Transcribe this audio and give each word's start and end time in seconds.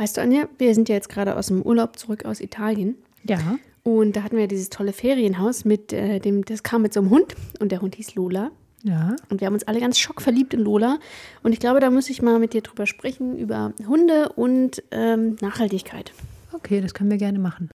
Weißt 0.00 0.16
du, 0.16 0.22
Anja, 0.22 0.48
wir 0.56 0.74
sind 0.74 0.88
ja 0.88 0.94
jetzt 0.94 1.10
gerade 1.10 1.36
aus 1.36 1.48
dem 1.48 1.60
Urlaub 1.60 1.98
zurück 1.98 2.24
aus 2.24 2.40
Italien. 2.40 2.96
Ja. 3.24 3.58
Und 3.82 4.16
da 4.16 4.22
hatten 4.22 4.38
wir 4.38 4.48
dieses 4.48 4.70
tolle 4.70 4.94
Ferienhaus 4.94 5.66
mit 5.66 5.92
äh, 5.92 6.20
dem, 6.20 6.42
das 6.42 6.62
kam 6.62 6.80
mit 6.80 6.94
so 6.94 7.00
einem 7.00 7.10
Hund 7.10 7.36
und 7.58 7.70
der 7.70 7.82
Hund 7.82 7.96
hieß 7.96 8.14
Lola. 8.14 8.50
Ja. 8.82 9.14
Und 9.28 9.42
wir 9.42 9.46
haben 9.46 9.52
uns 9.52 9.64
alle 9.64 9.78
ganz 9.78 9.98
schockverliebt 9.98 10.54
in 10.54 10.60
Lola. 10.60 10.98
Und 11.42 11.52
ich 11.52 11.60
glaube, 11.60 11.80
da 11.80 11.90
muss 11.90 12.08
ich 12.08 12.22
mal 12.22 12.38
mit 12.38 12.54
dir 12.54 12.62
drüber 12.62 12.86
sprechen, 12.86 13.36
über 13.36 13.74
Hunde 13.86 14.30
und 14.36 14.82
ähm, 14.90 15.36
Nachhaltigkeit. 15.42 16.14
Okay, 16.54 16.80
das 16.80 16.94
können 16.94 17.10
wir 17.10 17.18
gerne 17.18 17.38
machen. 17.38 17.70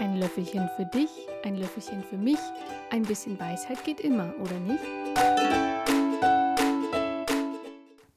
Ein 0.00 0.16
Löffelchen 0.16 0.68
für 0.76 0.84
dich, 0.86 1.10
ein 1.44 1.54
Löffelchen 1.54 2.02
für 2.10 2.16
mich. 2.16 2.40
Ein 2.90 3.02
bisschen 3.02 3.38
Weisheit 3.38 3.84
geht 3.84 4.00
immer, 4.00 4.34
oder 4.40 4.58
nicht? 4.58 4.82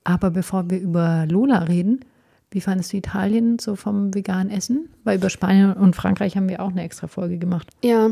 Aber 0.10 0.32
bevor 0.32 0.72
wir 0.72 0.80
über 0.80 1.28
Lola 1.30 1.60
reden, 1.60 2.00
wie 2.50 2.62
fandest 2.62 2.92
du 2.94 2.98
Italien 2.98 3.60
so 3.60 3.76
vom 3.76 4.16
veganen 4.16 4.50
Essen? 4.52 4.90
Weil 5.04 5.18
über 5.20 5.30
Spanien 5.30 5.74
und 5.74 5.96
Frankreich 5.96 6.36
haben 6.36 6.50
wir 6.50 6.62
auch 6.62 6.72
eine 6.72 6.82
extra 6.82 7.06
Folge 7.06 7.38
gemacht. 7.38 7.68
Ja, 7.84 8.10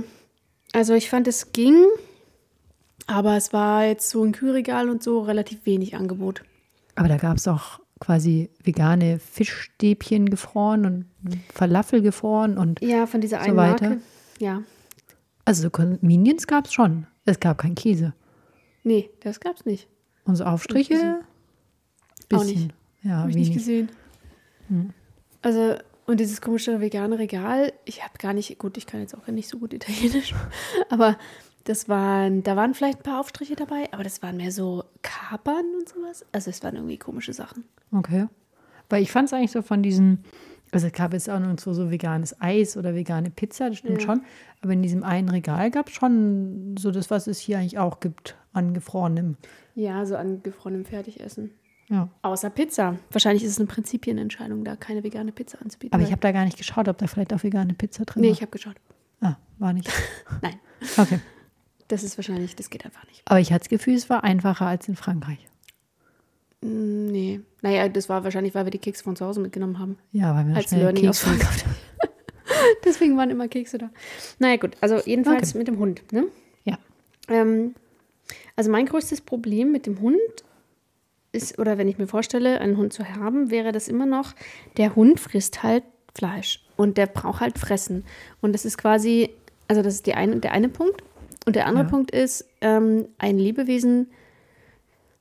also 0.74 0.94
ich 0.94 1.10
fand, 1.10 1.28
es 1.28 1.54
ging, 1.54 1.76
aber 3.08 3.36
es 3.36 3.52
war 3.52 3.86
jetzt 3.86 4.12
so 4.12 4.24
ein 4.24 4.32
Kühlregal 4.32 4.90
und 4.92 5.02
so 5.02 5.22
relativ 5.22 5.66
wenig 5.66 5.96
Angebot. 5.96 6.44
Aber 6.94 7.08
da 7.08 7.18
gab 7.18 7.38
es 7.38 7.48
auch 7.48 7.80
quasi 8.00 8.52
vegane 8.64 9.18
Fischstäbchen 9.18 10.30
gefroren 10.30 10.86
und 10.86 11.06
Falafel 11.52 12.04
gefroren 12.04 12.60
und 12.60 12.80
Ja, 12.82 13.08
von 13.08 13.22
dieser 13.22 13.40
So 13.40 13.46
einen 13.46 13.58
weiter. 13.58 13.90
Marke. 13.90 14.02
Ja, 14.38 14.62
also 15.46 15.68
so 15.74 15.98
Minions 16.02 16.46
gab 16.46 16.66
es 16.66 16.74
schon. 16.74 17.08
Es 17.26 17.40
gab 17.40 17.58
keinen 17.58 17.74
Käse. 17.74 18.14
nee, 18.84 19.10
das 19.22 19.40
gab's 19.40 19.66
nicht. 19.66 19.88
Und 20.26 20.36
so 20.36 20.44
Aufstriche? 22.32 22.36
Auch 22.36 22.40
Bisschen. 22.46 22.62
nicht. 22.64 22.76
Ja, 23.04 23.18
Habe 23.20 23.30
ich 23.30 23.36
nicht 23.36 23.46
wenig. 23.50 23.58
gesehen. 23.58 23.90
Also, 25.42 25.76
und 26.06 26.20
dieses 26.20 26.42
komische 26.42 26.80
vegane 26.82 27.20
Regal, 27.20 27.74
ich 27.86 28.04
habe 28.04 28.14
gar 28.18 28.34
nicht, 28.34 28.58
gut, 28.60 28.78
ich 28.78 28.86
kann 28.88 29.00
jetzt 29.02 29.16
auch 29.16 29.28
nicht 29.28 29.48
so 29.50 29.60
gut 29.60 29.74
Italienisch, 29.74 30.34
aber 30.90 31.18
das 31.64 31.90
waren, 31.90 32.44
da 32.44 32.56
waren 32.56 32.74
vielleicht 32.74 33.00
ein 33.00 33.04
paar 33.04 33.20
Aufstriche 33.20 33.56
dabei, 33.56 33.92
aber 33.92 34.04
das 34.04 34.22
waren 34.24 34.38
mehr 34.38 34.52
so 34.52 34.84
Kapern 35.02 35.66
und 35.78 35.90
sowas. 35.90 36.26
Also 36.32 36.50
es 36.50 36.64
waren 36.64 36.76
irgendwie 36.76 36.98
komische 36.98 37.34
Sachen. 37.34 37.66
Okay. 37.92 38.28
Weil 38.90 39.04
ich 39.04 39.12
fand 39.12 39.28
es 39.28 39.34
eigentlich 39.34 39.52
so 39.52 39.62
von 39.62 39.84
diesen, 39.84 40.24
also 40.72 40.88
es 40.88 40.94
gab 40.94 41.12
jetzt 41.12 41.30
auch 41.30 41.40
noch 41.40 41.60
so, 41.60 41.74
so 41.74 41.92
veganes 41.92 42.40
Eis 42.42 42.78
oder 42.78 42.96
vegane 42.96 43.30
Pizza, 43.30 43.68
das 43.70 43.80
stimmt 43.80 44.02
Ja. 44.02 44.06
schon. 44.08 44.22
Aber 44.62 44.72
in 44.72 44.82
diesem 44.82 45.04
einen 45.04 45.28
Regal 45.30 45.70
gab 45.72 45.90
es 45.90 45.94
schon 45.96 46.76
so 46.80 46.92
das, 46.92 47.10
was 47.10 47.28
es 47.28 47.38
hier 47.40 47.58
eigentlich 47.60 47.78
auch 47.80 48.00
gibt 48.00 48.38
an 48.54 48.74
gefrorenem. 48.74 49.36
Ja, 49.76 50.06
so 50.06 50.16
an 50.16 50.42
gefrorenem 50.44 50.86
Fertigessen. 50.86 51.52
Ja. 51.90 52.10
Außer 52.22 52.50
Pizza. 52.50 52.98
Wahrscheinlich 53.12 53.44
ist 53.44 53.52
es 53.52 53.58
eine 53.60 53.68
Prinzipienentscheidung, 53.68 54.66
da 54.66 54.76
keine 54.76 55.04
vegane 55.04 55.32
Pizza 55.32 55.62
anzubieten. 55.62 55.94
Aber 55.94 56.04
ich 56.04 56.12
habe 56.12 56.20
da 56.22 56.32
gar 56.34 56.44
nicht 56.44 56.58
geschaut, 56.58 56.88
ob 56.90 56.98
da 56.98 57.08
vielleicht 57.08 57.34
auch 57.34 57.44
vegane 57.44 57.74
Pizza 57.74 58.04
drin 58.06 58.22
Nee, 58.22 58.28
war. 58.28 58.34
ich 58.34 58.42
habe 58.42 58.52
geschaut. 58.52 58.76
ah, 59.22 59.36
war 59.58 59.72
nicht. 59.74 59.90
Nein, 60.42 60.56
Okay. 60.98 61.20
das 61.88 62.04
ist 62.04 62.18
wahrscheinlich, 62.18 62.56
das 62.58 62.70
geht 62.70 62.84
einfach 62.86 63.06
nicht. 63.08 63.22
Aber 63.26 63.40
ich 63.40 63.52
hatte 63.54 63.60
das 63.64 63.70
Gefühl, 63.70 63.96
es 63.96 64.10
war 64.10 64.24
einfacher 64.26 64.66
als 64.68 64.88
in 64.90 64.96
Frankreich. 64.98 65.40
Mm, 66.62 67.08
Nee. 67.12 67.42
Naja, 67.62 67.88
das 67.90 68.10
war 68.10 68.24
wahrscheinlich, 68.24 68.54
weil 68.54 68.66
wir 68.66 68.72
die 68.72 68.78
Kekse 68.80 69.04
von 69.04 69.16
zu 69.16 69.26
Hause 69.26 69.40
mitgenommen 69.40 69.80
haben. 69.80 69.98
Ja, 70.12 70.36
weil 70.36 70.48
wir 70.48 70.56
Als 70.56 70.72
Learning 70.72 71.08
aus 71.08 71.22
Kekse 71.24 71.40
Frankreich. 71.46 71.64
Deswegen 72.86 73.18
waren 73.18 73.30
immer 73.30 73.48
Kekse 73.48 73.78
da. 73.78 73.90
Naja, 74.40 74.58
gut. 74.58 74.76
Also 74.82 74.98
jedenfalls 75.06 75.54
mit 75.54 75.68
dem 75.68 75.80
Hund. 75.80 76.04
Ne? 76.12 76.26
Ja. 76.66 76.78
Ähm, 77.30 77.76
also 78.56 78.70
mein 78.72 78.86
größtes 78.86 79.22
Problem 79.22 79.72
mit 79.72 79.86
dem 79.86 80.00
Hund 80.02 80.18
ist, 81.32 81.60
oder 81.60 81.78
wenn 81.78 81.88
ich 81.88 81.98
mir 81.98 82.08
vorstelle, 82.08 82.60
einen 82.62 82.78
Hund 82.78 82.94
zu 82.94 83.08
haben, 83.16 83.52
wäre 83.52 83.72
das 83.72 83.88
immer 83.88 84.06
noch, 84.06 84.34
der 84.78 84.96
Hund 84.96 85.20
frisst 85.20 85.64
halt 85.64 85.84
Fleisch 86.14 86.66
und 86.76 86.98
der 86.98 87.08
braucht 87.08 87.42
halt 87.42 87.60
Fressen. 87.60 88.06
Und 88.42 88.54
das 88.54 88.66
ist 88.66 88.78
quasi, 88.78 89.30
also 89.68 89.82
das 89.82 89.96
ist 89.96 90.10
eine, 90.10 90.38
der 90.38 90.52
eine 90.52 90.70
Punkt. 90.70 91.04
Und 91.46 91.56
der 91.56 91.66
andere 91.66 91.86
Ja. 91.86 91.90
Punkt 91.90 92.12
ist, 92.12 92.46
ähm, 92.62 93.08
ein 93.18 93.38
Lebewesen, 93.38 94.10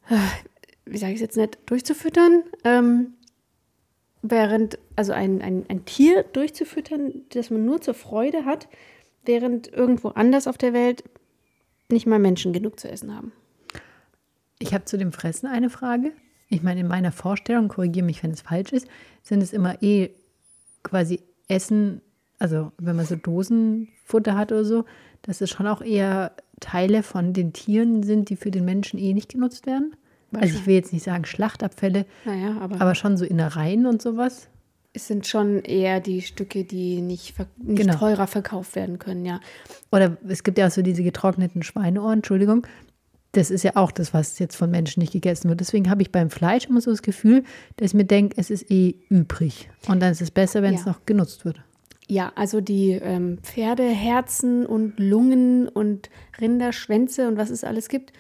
äh, 0.08 0.16
wie 0.84 0.98
sage 0.98 1.12
ich 1.12 1.16
es 1.16 1.22
jetzt 1.22 1.36
nicht, 1.36 1.58
durchzufüttern, 1.66 2.42
ähm, 2.64 3.14
während, 4.22 4.78
also 4.96 5.12
ein, 5.12 5.40
ein, 5.42 5.66
ein 5.68 5.84
Tier 5.84 6.24
durchzufüttern, 6.24 7.22
das 7.30 7.50
man 7.50 7.64
nur 7.64 7.80
zur 7.80 7.94
Freude 7.94 8.44
hat, 8.44 8.68
während 9.24 9.72
irgendwo 9.72 10.08
anders 10.08 10.46
auf 10.46 10.58
der 10.58 10.72
Welt 10.72 11.04
nicht 11.90 12.06
mal 12.06 12.18
Menschen 12.18 12.52
genug 12.52 12.80
zu 12.80 12.90
essen 12.90 13.14
haben. 13.14 13.32
Ich 14.58 14.72
habe 14.74 14.84
zu 14.84 14.96
dem 14.98 15.12
Fressen 15.12 15.46
eine 15.46 15.70
Frage. 15.70 16.12
Ich 16.48 16.62
meine, 16.62 16.80
in 16.80 16.86
meiner 16.88 17.12
Vorstellung, 17.12 17.68
korrigiere 17.68 18.06
mich, 18.06 18.22
wenn 18.22 18.30
es 18.30 18.40
falsch 18.42 18.72
ist, 18.72 18.86
sind 19.22 19.42
es 19.42 19.52
immer 19.52 19.82
eh 19.82 20.10
quasi 20.82 21.20
Essen, 21.48 22.00
also 22.38 22.72
wenn 22.78 22.96
man 22.96 23.06
so 23.06 23.16
Dosenfutter 23.16 24.36
hat 24.36 24.52
oder 24.52 24.64
so, 24.64 24.84
dass 25.22 25.40
es 25.40 25.50
schon 25.50 25.66
auch 25.66 25.82
eher 25.82 26.32
Teile 26.60 27.02
von 27.02 27.32
den 27.32 27.52
Tieren 27.52 28.02
sind, 28.02 28.30
die 28.30 28.36
für 28.36 28.50
den 28.50 28.64
Menschen 28.64 28.98
eh 28.98 29.12
nicht 29.12 29.30
genutzt 29.30 29.66
werden. 29.66 29.94
Also 30.34 30.56
ich 30.58 30.66
will 30.66 30.74
jetzt 30.74 30.92
nicht 30.92 31.04
sagen 31.04 31.24
Schlachtabfälle, 31.24 32.04
Naja, 32.24 32.56
aber, 32.60 32.80
aber 32.80 32.94
schon 32.94 33.16
so 33.16 33.24
Innereien 33.24 33.86
und 33.86 34.02
sowas. 34.02 34.48
es 34.92 35.06
sind 35.06 35.26
schon 35.26 35.60
eher 35.62 36.00
die 36.00 36.20
Stücke, 36.22 36.64
die 36.64 37.00
nicht, 37.00 37.34
ver 37.34 37.46
nicht 37.56 37.82
Genau. 37.82 37.96
teurer 37.98 38.26
verkauft 38.26 38.74
werden 38.76 38.98
können, 38.98 39.24
ja. 39.24 39.40
Oder 39.92 40.16
es 40.28 40.42
gibt 40.42 40.58
ja 40.58 40.66
auch 40.66 40.70
so 40.70 40.82
diese 40.82 41.02
getrockneten 41.02 41.62
Schweineohren, 41.62 42.18
Entschuldigung. 42.18 42.66
Das 43.36 43.50
ist 43.50 43.62
ja 43.64 43.72
auch 43.74 43.90
das, 43.92 44.14
was 44.14 44.38
jetzt 44.38 44.56
von 44.56 44.70
Menschen 44.70 45.00
nicht 45.00 45.12
gegessen 45.12 45.48
wird. 45.50 45.60
Deswegen 45.60 45.90
habe 45.90 46.00
ich 46.00 46.10
beim 46.10 46.30
Fleisch 46.30 46.64
immer 46.66 46.80
so 46.80 46.90
das 46.90 47.02
Gefühl, 47.02 47.44
dass 47.76 47.90
ich 47.90 47.94
mir 47.94 48.04
denke, 48.06 48.34
es 48.38 48.50
ist 48.50 48.70
eh 48.70 48.94
übrig. 49.10 49.68
Und 49.88 50.00
dann 50.00 50.12
ist 50.12 50.22
es 50.22 50.30
besser, 50.30 50.62
wenn 50.62 50.74
es 50.74 50.84
Ja. 50.86 50.92
noch 50.92 51.04
genutzt 51.04 51.44
wird. 51.44 51.60
Ja, 52.08 52.32
also 52.34 52.60
die 52.60 52.92
ähm, 52.92 53.38
Pferdeherzen 53.42 54.64
und 54.64 54.98
Lungen 54.98 55.68
und 55.68 56.08
Rinderschwänze 56.40 57.28
und 57.28 57.36
was 57.36 57.50
es 57.50 57.62
alles 57.64 57.88
gibt. 57.88 58.12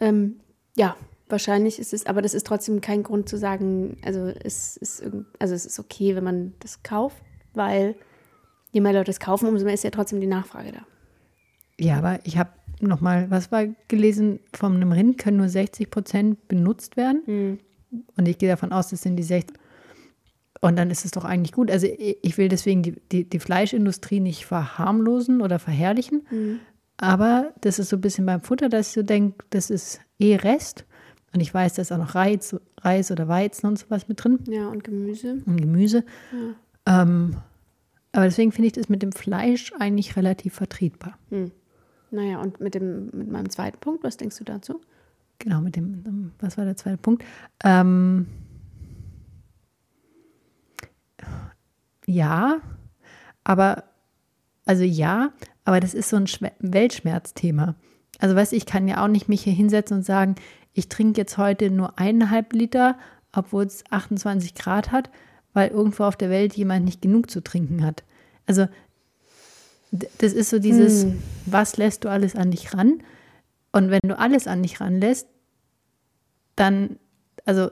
Ähm, 0.00 0.36
ja, 0.76 0.96
wahrscheinlich 1.28 1.78
ist 1.78 1.92
es, 1.92 2.06
aber 2.06 2.22
das 2.22 2.32
ist 2.32 2.46
trotzdem 2.46 2.80
kein 2.80 3.02
Grund 3.02 3.28
zu 3.28 3.36
sagen, 3.36 3.98
also 4.04 4.28
es 4.42 4.76
ist, 4.76 5.02
also 5.38 5.54
es 5.54 5.66
ist 5.66 5.78
okay, 5.78 6.14
wenn 6.16 6.24
man 6.24 6.54
das 6.60 6.82
kauft, 6.82 7.16
weil 7.52 7.96
je 8.72 8.80
mehr 8.80 8.92
Leute 8.92 9.10
es 9.10 9.20
kaufen, 9.20 9.48
umso 9.48 9.64
mehr 9.64 9.74
ist 9.74 9.84
ja 9.84 9.90
trotzdem 9.90 10.20
die 10.20 10.26
Nachfrage 10.26 10.72
da. 10.72 10.86
Ja, 11.78 11.98
aber 11.98 12.20
ich 12.24 12.38
habe 12.38 12.50
noch 12.88 13.00
mal, 13.00 13.30
was 13.30 13.50
war 13.52 13.66
gelesen, 13.88 14.40
von 14.54 14.74
einem 14.76 14.92
Rind 14.92 15.18
können 15.18 15.36
nur 15.38 15.48
60 15.48 15.90
Prozent 15.90 16.48
benutzt 16.48 16.96
werden. 16.96 17.58
Und 18.16 18.26
ich 18.28 18.38
gehe 18.38 18.48
davon 18.48 18.72
aus, 18.72 18.90
das 18.90 19.02
sind 19.02 19.16
die 19.16 19.22
60. 19.22 19.56
Und 20.60 20.76
dann 20.76 20.90
ist 20.90 21.04
es 21.04 21.10
doch 21.10 21.24
eigentlich 21.24 21.52
gut. 21.52 21.70
Also 21.70 21.86
ich 21.98 22.38
will 22.38 22.48
deswegen 22.48 22.82
die, 22.82 22.94
die, 23.12 23.28
die 23.28 23.38
Fleischindustrie 23.38 24.20
nicht 24.20 24.46
verharmlosen 24.46 25.42
oder 25.42 25.58
verherrlichen. 25.58 26.22
Aber 26.96 27.52
das 27.60 27.78
ist 27.78 27.88
so 27.90 27.96
ein 27.96 28.00
bisschen 28.00 28.24
beim 28.24 28.40
Futter, 28.40 28.68
dass 28.68 28.88
ich 28.88 28.94
so 28.94 29.02
denke, 29.02 29.44
das 29.50 29.68
ist 29.70 30.00
eh 30.18 30.36
Rest. 30.36 30.84
Und 31.34 31.40
ich 31.40 31.52
weiß, 31.52 31.74
da 31.74 31.82
ist 31.82 31.92
auch 31.92 31.98
noch 31.98 32.14
Reis, 32.14 32.56
Reis 32.80 33.10
oder 33.10 33.26
Weizen 33.28 33.66
und 33.66 33.78
sowas 33.78 34.06
mit 34.08 34.22
drin 34.24 34.38
Ja, 34.48 34.68
und 34.68 34.84
Gemüse. 34.84 35.42
und 35.44 35.60
Gemüse. 35.60 36.04
Ähm, 36.86 37.36
aber 38.12 38.24
deswegen 38.26 38.52
finde 38.52 38.68
ich 38.68 38.72
das 38.74 38.88
mit 38.88 39.02
dem 39.02 39.10
Fleisch 39.12 39.72
eigentlich 39.78 40.16
relativ 40.16 40.54
vertretbar. 40.54 41.18
Naja, 42.14 42.38
und 42.38 42.60
mit, 42.60 42.76
dem, 42.76 43.10
mit 43.12 43.28
meinem 43.28 43.50
zweiten 43.50 43.78
Punkt, 43.78 44.04
was 44.04 44.16
denkst 44.16 44.38
du 44.38 44.44
dazu? 44.44 44.80
Genau, 45.40 45.60
mit 45.60 45.74
dem, 45.74 46.04
ähm, 46.06 46.32
was 46.38 46.56
war 46.56 46.64
der 46.64 46.76
zweite 46.76 46.96
Punkt? 46.96 47.24
Ähm, 47.64 48.28
ja, 52.06 52.60
aber, 53.42 53.82
also 54.64 54.84
ja, 54.84 55.32
aber 55.64 55.80
das 55.80 55.92
ist 55.92 56.08
so 56.08 56.16
ein 56.16 56.28
Schme 56.28 56.52
Weltschmerzthema. 56.60 57.74
Also 58.20 58.36
weißt 58.36 58.52
du, 58.52 58.56
ich 58.56 58.66
kann 58.66 58.86
ja 58.86 59.02
auch 59.02 59.08
nicht 59.08 59.28
mich 59.28 59.42
hier 59.42 59.52
hinsetzen 59.52 59.98
und 59.98 60.02
sagen, 60.04 60.36
ich 60.72 60.88
trinke 60.88 61.20
jetzt 61.20 61.36
heute 61.36 61.68
nur 61.68 61.98
eineinhalb 61.98 62.52
Liter, 62.52 62.96
obwohl 63.32 63.64
es 63.64 63.82
28 63.90 64.54
Grad 64.54 64.92
hat, 64.92 65.10
weil 65.52 65.70
irgendwo 65.70 66.04
auf 66.04 66.16
der 66.16 66.30
Welt 66.30 66.54
jemand 66.54 66.84
nicht 66.84 67.02
genug 67.02 67.28
zu 67.28 67.42
trinken 67.42 67.84
hat. 67.84 68.04
Also 68.46 68.68
das 70.18 70.32
ist 70.32 70.50
so 70.50 70.58
dieses, 70.58 71.06
was 71.46 71.76
lässt 71.76 72.04
du 72.04 72.08
alles 72.08 72.34
an 72.34 72.50
dich 72.50 72.74
ran? 72.74 73.02
Und 73.72 73.90
wenn 73.90 74.00
du 74.06 74.18
alles 74.18 74.46
an 74.46 74.62
dich 74.62 74.80
ranlässt, 74.80 75.26
dann, 76.56 76.96
also, 77.44 77.70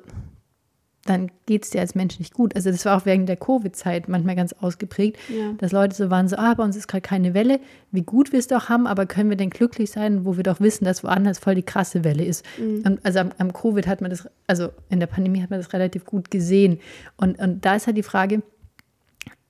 dann 1.04 1.32
geht 1.46 1.64
es 1.64 1.70
dir 1.70 1.80
als 1.80 1.96
Mensch 1.96 2.20
nicht 2.20 2.32
gut. 2.32 2.54
Also 2.54 2.70
das 2.70 2.84
war 2.84 2.96
auch 2.96 3.06
während 3.06 3.28
der 3.28 3.36
Covid-Zeit 3.36 4.08
manchmal 4.08 4.36
ganz 4.36 4.52
ausgeprägt, 4.52 5.18
Ja. 5.28 5.52
dass 5.58 5.72
Leute 5.72 5.96
so 5.96 6.10
waren, 6.10 6.28
so, 6.28 6.36
ah, 6.36 6.54
bei 6.54 6.62
uns 6.62 6.76
ist 6.76 6.86
gerade 6.86 7.02
keine 7.02 7.34
Welle, 7.34 7.58
wie 7.90 8.02
gut 8.02 8.30
wir 8.30 8.38
es 8.38 8.46
doch 8.46 8.68
haben, 8.68 8.86
aber 8.86 9.06
können 9.06 9.28
wir 9.28 9.36
denn 9.36 9.50
glücklich 9.50 9.90
sein, 9.90 10.24
wo 10.24 10.36
wir 10.36 10.44
doch 10.44 10.60
wissen, 10.60 10.84
dass 10.84 11.02
woanders 11.02 11.40
voll 11.40 11.56
die 11.56 11.64
krasse 11.64 12.04
Welle 12.04 12.24
ist. 12.24 12.44
Und 12.84 13.00
also 13.04 13.18
am, 13.18 13.32
am 13.38 13.52
Covid 13.52 13.88
hat 13.88 14.00
man 14.00 14.10
das, 14.10 14.28
also 14.46 14.68
in 14.90 15.00
der 15.00 15.08
Pandemie 15.08 15.42
hat 15.42 15.50
man 15.50 15.58
das 15.58 15.72
relativ 15.72 16.04
gut 16.04 16.30
gesehen. 16.30 16.78
Und, 17.16 17.38
und 17.40 17.64
da 17.64 17.74
ist 17.74 17.86
halt 17.88 17.96
die 17.96 18.04
Frage, 18.04 18.42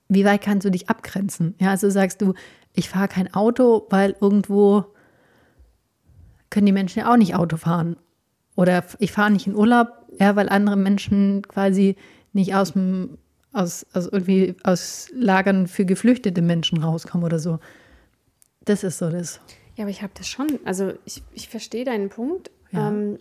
wie 0.09 0.25
weit 0.25 0.41
kannst 0.41 0.65
du 0.65 0.71
dich 0.71 0.89
abgrenzen? 0.89 1.55
Ja, 1.59 1.69
also 1.69 1.89
sagst 1.89 2.21
du, 2.21 2.33
ich 2.73 2.89
fahre 2.89 3.07
kein 3.07 3.33
Auto, 3.33 3.87
weil 3.89 4.15
irgendwo 4.19 4.85
können 6.49 6.65
die 6.65 6.71
Menschen 6.71 6.99
ja 6.99 7.11
auch 7.11 7.17
nicht 7.17 7.35
Auto 7.35 7.57
fahren. 7.57 7.97
Oder 8.55 8.83
ich 8.99 9.11
fahre 9.11 9.31
nicht 9.31 9.47
in 9.47 9.55
Urlaub, 9.55 9.87
Ja, 10.19 10.35
weil 10.35 10.49
andere 10.49 10.75
Menschen 10.75 11.41
quasi 11.47 11.95
nicht 12.33 12.53
aus 12.53 12.73
dem, 12.73 13.17
aus, 13.51 13.85
aus 13.93 14.07
irgendwie 14.07 14.55
aus 14.63 15.09
Lagern 15.13 15.67
für 15.67 15.85
geflüchtete 15.85 16.41
Menschen 16.41 16.83
rauskommen 16.83 17.25
oder 17.25 17.39
so. 17.39 17.59
Das 18.65 18.83
ist 18.83 18.99
so 18.99 19.09
das. 19.09 19.39
Ja, 19.75 19.83
aber 19.83 19.91
ich 19.91 20.03
habe 20.03 20.13
das 20.15 20.27
schon. 20.27 20.59
Also 20.65 20.93
ich, 21.05 21.23
ich 21.33 21.49
verstehe 21.49 21.85
deinen 21.85 22.09
Punkt. 22.09 22.51
Ja. 22.71 22.89
Ähm, 22.89 23.17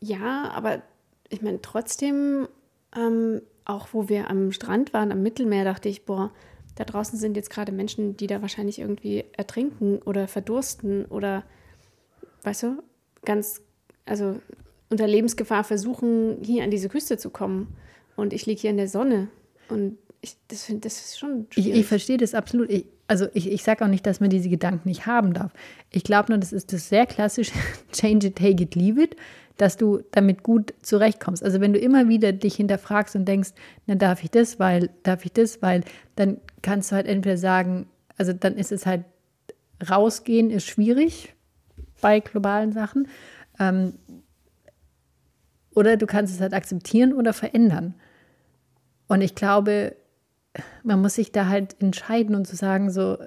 ja, 0.00 0.50
aber 0.50 0.82
ich 1.30 1.40
meine, 1.40 1.62
trotzdem, 1.62 2.48
ähm, 2.94 3.40
auch 3.64 3.88
wo 3.92 4.08
wir 4.08 4.28
am 4.28 4.52
Strand 4.52 4.92
waren, 4.92 5.10
am 5.10 5.22
Mittelmeer, 5.22 5.64
dachte 5.64 5.88
ich, 5.88 6.04
boah, 6.04 6.30
da 6.76 6.84
draußen 6.84 7.18
sind 7.18 7.36
jetzt 7.36 7.50
gerade 7.50 7.72
Menschen, 7.72 8.16
die 8.16 8.26
da 8.26 8.42
wahrscheinlich 8.42 8.78
irgendwie 8.78 9.24
ertrinken 9.36 9.98
oder 9.98 10.26
verdursten 10.28 11.04
oder, 11.06 11.44
weißt 12.42 12.64
du, 12.64 12.82
ganz, 13.24 13.62
also 14.06 14.40
unter 14.90 15.06
Lebensgefahr 15.06 15.64
versuchen, 15.64 16.38
hier 16.42 16.64
an 16.64 16.70
diese 16.70 16.88
Küste 16.88 17.16
zu 17.16 17.30
kommen. 17.30 17.68
Und 18.16 18.32
ich 18.32 18.46
liege 18.46 18.60
hier 18.60 18.70
in 18.70 18.76
der 18.76 18.88
Sonne. 18.88 19.28
Und 19.68 19.98
ich, 20.20 20.36
das, 20.48 20.64
find, 20.64 20.84
das 20.84 20.98
ist 20.98 21.18
schon 21.18 21.46
Ich, 21.50 21.64
schwierig. 21.64 21.80
ich 21.80 21.86
verstehe 21.86 22.16
das 22.16 22.34
absolut. 22.34 22.70
Ich, 22.70 22.86
also 23.06 23.26
ich, 23.34 23.50
ich 23.50 23.62
sage 23.62 23.84
auch 23.84 23.88
nicht, 23.88 24.06
dass 24.06 24.20
man 24.20 24.30
diese 24.30 24.48
Gedanken 24.48 24.88
nicht 24.88 25.06
haben 25.06 25.32
darf. 25.34 25.52
Ich 25.90 26.04
glaube 26.04 26.32
nur, 26.32 26.38
das 26.38 26.52
ist 26.52 26.72
das 26.72 26.88
sehr 26.88 27.06
klassisch 27.06 27.50
Change 27.92 28.28
it, 28.28 28.36
take 28.36 28.62
it, 28.62 28.74
leave 28.74 29.02
it, 29.02 29.16
dass 29.56 29.76
du 29.76 30.00
damit 30.10 30.42
gut 30.42 30.74
zurechtkommst. 30.82 31.42
Also 31.42 31.60
wenn 31.60 31.72
du 31.72 31.78
immer 31.78 32.08
wieder 32.08 32.32
dich 32.32 32.56
hinterfragst 32.56 33.14
und 33.14 33.26
denkst, 33.26 33.50
na 33.86 33.94
darf 33.94 34.22
ich 34.24 34.30
das, 34.30 34.58
weil, 34.58 34.90
darf 35.02 35.24
ich 35.24 35.32
das, 35.32 35.62
weil, 35.62 35.84
dann 36.16 36.38
kannst 36.62 36.90
du 36.90 36.96
halt 36.96 37.06
entweder 37.06 37.36
sagen, 37.36 37.86
also 38.16 38.32
dann 38.32 38.56
ist 38.56 38.72
es 38.72 38.86
halt 38.86 39.04
rausgehen 39.88 40.50
ist 40.50 40.66
schwierig 40.66 41.34
bei 42.00 42.20
globalen 42.20 42.72
Sachen. 42.72 43.08
Ähm, 43.58 43.94
oder 45.74 45.96
du 45.96 46.06
kannst 46.06 46.34
es 46.34 46.40
halt 46.40 46.54
akzeptieren 46.54 47.12
oder 47.12 47.32
verändern. 47.32 47.94
Und 49.08 49.20
ich 49.20 49.34
glaube, 49.34 49.96
man 50.82 51.00
muss 51.00 51.14
sich 51.14 51.32
da 51.32 51.48
halt 51.48 51.80
entscheiden 51.80 52.34
und 52.34 52.46
zu 52.46 52.56
sagen, 52.56 52.90
so 52.90 53.18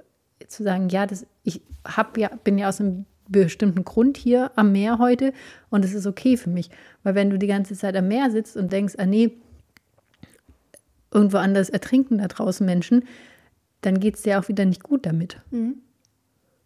zu 0.47 0.63
sagen, 0.63 0.89
ja, 0.89 1.06
das, 1.06 1.25
ich 1.44 1.62
hab 1.83 2.18
ja, 2.18 2.30
bin 2.44 2.57
ja 2.57 2.69
aus 2.69 2.80
einem 2.80 3.06
bestimmten 3.29 3.83
Grund 3.83 4.18
hier 4.18 4.51
am 4.56 4.71
Meer 4.71 5.00
heute 5.00 5.33
und 5.69 5.85
es 5.85 5.94
ist 5.94 6.07
okay 6.07 6.38
für 6.38 6.50
mich. 6.50 6.69
Weil 7.03 7.15
wenn 7.15 7.29
du 7.29 7.38
die 7.38 7.47
ganze 7.47 7.75
Zeit 7.75 7.95
am 7.95 8.07
Meer 8.07 8.31
sitzt 8.31 8.57
und 8.57 8.71
denkst, 8.71 8.95
ah 8.97 9.06
nee, 9.06 9.31
irgendwo 11.12 11.38
anders 11.38 11.69
ertrinken 11.69 12.18
da 12.18 12.27
draußen 12.27 12.65
Menschen, 12.65 13.06
dann 13.81 14.00
geht 14.00 14.15
es 14.15 14.24
dir 14.24 14.39
auch 14.39 14.47
wieder 14.47 14.65
nicht 14.65 14.83
gut 14.83 15.06
damit. 15.06 15.41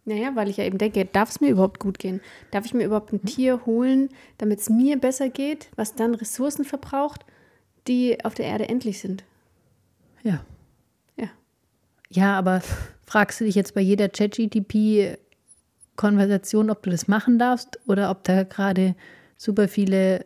Naja, 0.04 0.34
weil 0.34 0.48
ich 0.48 0.56
ja 0.56 0.64
eben 0.64 0.78
denke, 0.78 1.04
darf 1.04 1.30
es 1.30 1.40
mir 1.40 1.50
überhaupt 1.50 1.78
gut 1.78 1.98
gehen? 1.98 2.20
Darf 2.50 2.64
ich 2.64 2.74
mir 2.74 2.84
überhaupt 2.84 3.12
ein 3.12 3.24
Tier 3.24 3.64
holen, 3.66 4.08
damit 4.38 4.58
es 4.60 4.68
mir 4.68 4.98
besser 4.98 5.28
geht, 5.28 5.70
was 5.76 5.94
dann 5.94 6.14
Ressourcen 6.14 6.64
verbraucht, 6.64 7.24
die 7.86 8.24
auf 8.24 8.34
der 8.34 8.46
Erde 8.46 8.68
endlich 8.68 9.00
sind? 9.00 9.24
Ja. 10.24 10.44
Ja. 11.16 11.28
Ja, 12.10 12.36
aber 12.36 12.62
fragst 13.04 13.40
du 13.40 13.44
dich 13.44 13.54
jetzt 13.54 13.74
bei 13.74 13.80
jeder 13.80 14.10
ChatGTP-Konversation, 16.02 16.70
ob 16.70 16.82
du 16.82 16.90
das 16.90 17.08
machen 17.08 17.38
darfst 17.38 17.78
oder 17.86 18.10
ob 18.10 18.24
da 18.24 18.42
gerade 18.44 18.94
super 19.36 19.68
viele 19.68 20.24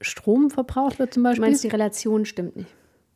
Strom 0.00 0.50
verbraucht 0.50 0.98
wird 0.98 1.14
zum 1.14 1.22
Du 1.22 1.28
Beispiel? 1.30 1.46
meinst, 1.46 1.64
die 1.64 1.68
Relation 1.68 2.24
stimmt 2.24 2.56
nicht. 2.56 2.68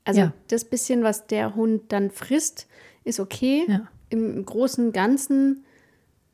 Also 0.04 0.20
Ja. 0.20 0.32
das 0.48 0.64
bisschen, 0.64 1.02
was 1.02 1.26
der 1.26 1.54
Hund 1.54 1.92
dann 1.92 2.10
frisst, 2.10 2.66
ist 3.04 3.20
okay. 3.20 3.64
Ja. 3.68 3.88
Im 4.08 4.44
großen 4.44 4.86
und 4.86 4.92
Ganzen 4.92 5.64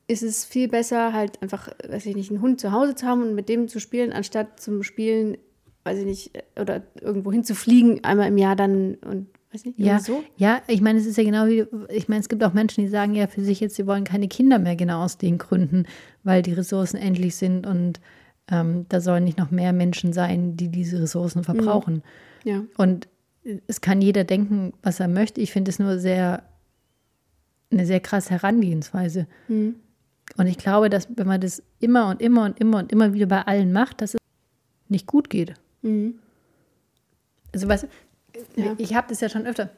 ist 0.08 0.22
es 0.22 0.44
viel 0.44 0.68
besser, 0.68 1.12
halt 1.12 1.42
einfach, 1.42 1.68
weiß 1.88 2.06
ich 2.06 2.14
nicht, 2.14 2.30
einen 2.30 2.40
Hund 2.40 2.60
zu 2.60 2.70
Hause 2.70 2.94
zu 2.94 3.06
haben 3.06 3.22
und 3.22 3.34
mit 3.34 3.48
dem 3.48 3.66
zu 3.68 3.80
spielen, 3.80 4.12
anstatt 4.12 4.60
zum 4.60 4.84
Spielen, 4.84 5.36
weiß 5.82 5.98
ich 5.98 6.04
nicht, 6.04 6.30
oder 6.60 6.82
irgendwo 7.00 7.32
hinzufliegen, 7.32 8.04
einmal 8.04 8.28
im 8.28 8.38
Jahr 8.38 8.54
dann 8.54 8.94
und 9.04 9.26
weiß 9.56 9.64
nicht, 9.64 9.78
Ja, 9.78 9.98
so. 10.00 10.22
ja, 10.36 10.60
ich 10.66 10.80
meine, 10.80 10.98
es 10.98 11.06
ist 11.06 11.16
ja 11.16 11.24
genau 11.24 11.46
wie, 11.46 11.64
ich 11.90 12.08
meine, 12.08 12.20
es 12.20 12.28
gibt 12.28 12.44
auch 12.44 12.52
Menschen, 12.52 12.82
die 12.84 12.88
sagen 12.88 13.14
ja 13.14 13.26
für 13.26 13.42
sich 13.42 13.60
jetzt, 13.60 13.76
sie 13.76 13.86
wollen 13.86 14.04
keine 14.04 14.28
Kinder 14.28 14.58
mehr, 14.58 14.76
genau 14.76 15.02
aus 15.02 15.16
den 15.18 15.38
Gründen, 15.38 15.86
weil 16.24 16.42
die 16.42 16.52
Ressourcen 16.52 16.96
endlich 16.96 17.36
sind 17.36 17.66
und 17.66 18.00
ähm, 18.48 18.86
da 18.88 19.00
sollen 19.00 19.24
nicht 19.24 19.38
noch 19.38 19.50
mehr 19.50 19.72
Menschen 19.72 20.12
sein, 20.12 20.56
die 20.56 20.68
diese 20.68 21.00
Ressourcen 21.00 21.42
verbrauchen. 21.42 22.02
Ja. 22.44 22.62
Und 22.76 23.08
es 23.66 23.80
kann 23.80 24.02
jeder 24.02 24.24
denken, 24.24 24.72
was 24.82 25.00
er 25.00 25.08
möchte. 25.08 25.40
Ich 25.40 25.52
finde 25.52 25.70
es 25.70 25.78
nur 25.78 25.98
sehr, 25.98 26.42
eine 27.72 27.86
sehr 27.86 28.00
krasse 28.00 28.30
Herangehensweise. 28.30 29.26
Und 30.36 30.46
ich 30.46 30.58
glaube, 30.58 30.90
dass 30.90 31.08
wenn 31.16 31.26
man 31.26 31.40
das 31.40 31.62
immer 31.80 32.08
und 32.10 32.20
immer 32.20 32.44
und 32.44 32.60
immer 32.60 32.78
und 32.78 32.92
immer 32.92 33.14
wieder 33.14 33.26
bei 33.26 33.42
allen 33.42 33.72
macht, 33.72 34.00
dass 34.00 34.14
es 34.14 34.20
nicht 34.88 35.06
gut 35.06 35.30
geht. 35.30 35.54
Also 37.52 37.68
was, 37.68 37.86
Ja. 38.56 38.74
ich 38.78 38.94
habe 38.94 39.06
das 39.08 39.20
ja 39.20 39.28
schon 39.28 39.46
öfter 39.46 39.70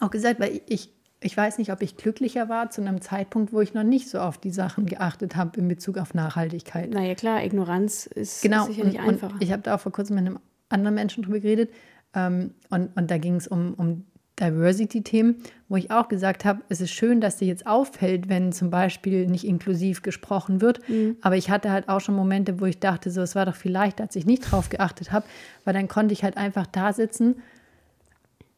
auch 0.00 0.10
gesagt, 0.10 0.40
weil 0.40 0.60
ich, 0.66 0.90
ich 1.20 1.36
weiß 1.36 1.58
nicht, 1.58 1.72
ob 1.72 1.82
ich 1.82 1.96
glücklicher 1.96 2.48
war 2.48 2.70
zu 2.70 2.80
einem 2.80 3.00
Zeitpunkt, 3.00 3.52
wo 3.52 3.60
ich 3.60 3.74
noch 3.74 3.82
nicht 3.82 4.08
so 4.08 4.18
auf 4.18 4.38
die 4.38 4.50
Sachen 4.50 4.86
geachtet 4.86 5.36
habe 5.36 5.60
in 5.60 5.68
Bezug 5.68 5.98
auf 5.98 6.14
Nachhaltigkeit. 6.14 6.90
Naja, 6.90 7.14
klar, 7.14 7.44
Ignoranz 7.44 8.06
ist 8.06 8.42
Genau, 8.42 8.66
sicherlich 8.66 8.98
und, 8.98 9.08
einfacher. 9.08 9.34
Und 9.34 9.42
ich 9.42 9.52
habe 9.52 9.62
da 9.62 9.74
auch 9.74 9.80
vor 9.80 9.92
kurzem 9.92 10.16
mit 10.16 10.26
einem 10.26 10.38
anderen 10.68 10.94
Menschen 10.94 11.22
drüber 11.22 11.40
geredet 11.40 11.70
ähm, 12.14 12.54
und, 12.70 12.96
und 12.96 13.10
da 13.10 13.18
ging 13.18 13.36
es 13.36 13.46
um, 13.46 13.74
um 13.74 14.04
Diversity-Themen, 14.40 15.36
wo 15.68 15.76
ich 15.76 15.90
auch 15.90 16.08
gesagt 16.08 16.46
habe, 16.46 16.62
es 16.70 16.80
ist 16.80 16.92
schön, 16.92 17.20
dass 17.20 17.36
dir 17.36 17.46
jetzt 17.46 17.66
auffällt, 17.66 18.30
wenn 18.30 18.52
zum 18.52 18.70
Beispiel 18.70 19.26
nicht 19.26 19.44
inklusiv 19.44 20.00
gesprochen 20.00 20.62
wird. 20.62 20.88
Mhm. 20.88 21.16
Aber 21.20 21.36
ich 21.36 21.50
hatte 21.50 21.70
halt 21.70 21.90
auch 21.90 22.00
schon 22.00 22.14
Momente, 22.14 22.58
wo 22.58 22.64
ich 22.64 22.78
dachte, 22.78 23.10
so, 23.10 23.20
es 23.20 23.34
war 23.34 23.44
doch 23.44 23.54
viel 23.54 23.72
leichter, 23.72 24.04
als 24.04 24.16
ich 24.16 24.24
nicht 24.24 24.50
drauf 24.50 24.70
geachtet 24.70 25.12
habe, 25.12 25.26
weil 25.64 25.74
dann 25.74 25.88
konnte 25.88 26.14
ich 26.14 26.24
halt 26.24 26.38
einfach 26.38 26.66
da 26.66 26.94
sitzen 26.94 27.36